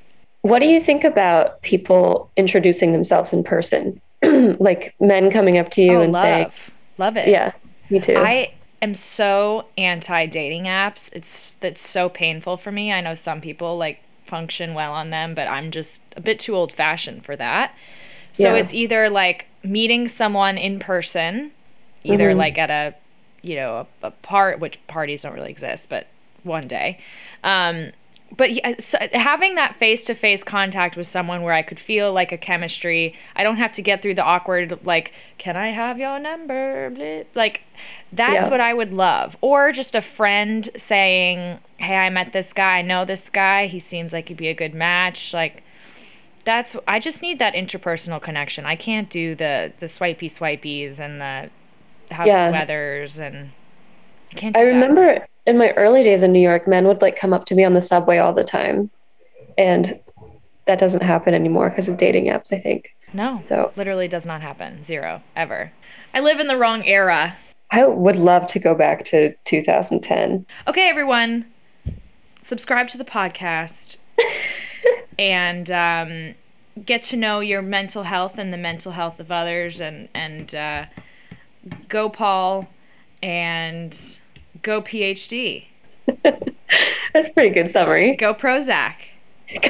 [0.41, 3.99] What do you think about people introducing themselves in person?
[4.59, 6.23] like men coming up to you oh, and love.
[6.23, 6.51] saying,
[6.97, 7.27] love it.
[7.27, 7.51] "Yeah,
[7.89, 11.09] me too." I am so anti dating apps.
[11.13, 12.91] It's that's so painful for me.
[12.91, 16.55] I know some people like function well on them, but I'm just a bit too
[16.55, 17.73] old fashioned for that.
[18.33, 18.59] So Yeah.
[18.61, 21.51] it's either like meeting someone in person,
[22.03, 22.37] either Mhm.
[22.37, 22.93] like at a
[23.41, 26.07] you know a, a part which parties don't really exist, but
[26.43, 26.99] one day.
[27.43, 27.91] Um,
[28.35, 31.79] but yeah, uh, so having that face to face contact with someone where I could
[31.79, 35.69] feel like a chemistry, I don't have to get through the awkward, like, can I
[35.69, 36.89] have your number?
[36.89, 37.23] Blah.
[37.35, 37.61] Like,
[38.11, 38.49] that's Yeah.
[38.49, 39.37] what I would love.
[39.41, 43.79] Or just a friend saying, hey, I met this guy, I know this guy, he
[43.79, 45.33] seems like he'd be a good match.
[45.33, 45.63] Like,
[46.43, 48.65] that's, I just need that interpersonal connection.
[48.65, 52.51] I can't do the, the swipey swipies and the house Yeah.
[52.51, 53.51] weathers and
[54.31, 55.29] I can't do I that.
[55.47, 57.73] In my early days in New York, men would like come up to me on
[57.73, 58.91] the subway all the time,
[59.57, 59.99] and
[60.65, 62.53] that doesn't happen anymore because of dating apps.
[62.53, 63.41] I think No.
[63.47, 63.71] so.
[63.77, 64.83] Literally does not happen.
[64.83, 65.21] Zero.
[65.35, 65.71] Ever.
[66.13, 67.37] I live in the wrong era.
[67.71, 70.45] I would love to go back to 2010.
[70.67, 71.45] Okay, everyone.
[72.41, 73.97] Subscribe to the podcast
[75.19, 76.35] and um,
[76.85, 80.85] get to know your mental health and the mental health of others and, and uh,
[81.89, 82.67] go Paul
[83.21, 84.19] and
[84.67, 85.63] go PhD.
[86.23, 88.17] That's a pretty good summary.
[88.17, 88.95] Go Prozac.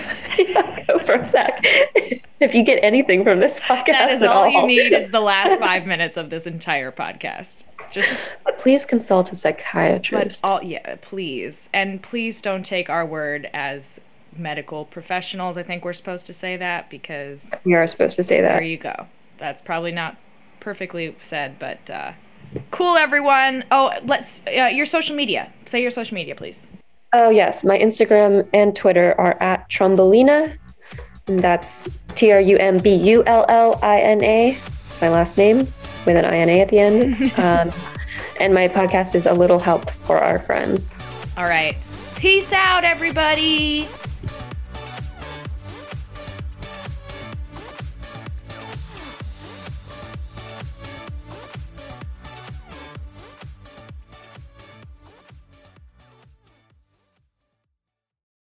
[0.87, 1.59] go sec.
[2.39, 5.11] if you get anything from this podcast, That is at all you all, need is
[5.11, 7.57] the last five minutes of this entire podcast.
[7.91, 8.19] Just
[8.59, 10.43] Please consult a But psychiatrist.
[10.43, 11.69] all yeah, please.
[11.71, 14.01] And please don't take our word as
[14.35, 15.57] medical professionals.
[15.57, 18.53] I think we're supposed to say that because we are supposed to say that.
[18.53, 19.05] there you go.
[19.37, 20.17] That's probably not
[20.59, 22.13] perfectly said, but uh,
[22.71, 23.63] cool, everyone.
[23.71, 25.51] Oh, let's uh, your social media.
[25.65, 26.67] Say your social media, please.
[27.13, 27.63] Oh, yes.
[27.63, 30.57] My Instagram and Twitter are at Trumbulina.
[31.27, 34.57] And that's T R U M B U L L I N A,
[35.01, 35.59] my last name,
[36.05, 37.21] with an I N A at the end.
[37.37, 37.71] um,
[38.39, 40.93] and my podcast is A Little Help for Our Friends.
[41.37, 41.75] All right.
[42.15, 43.87] Peace out, everybody.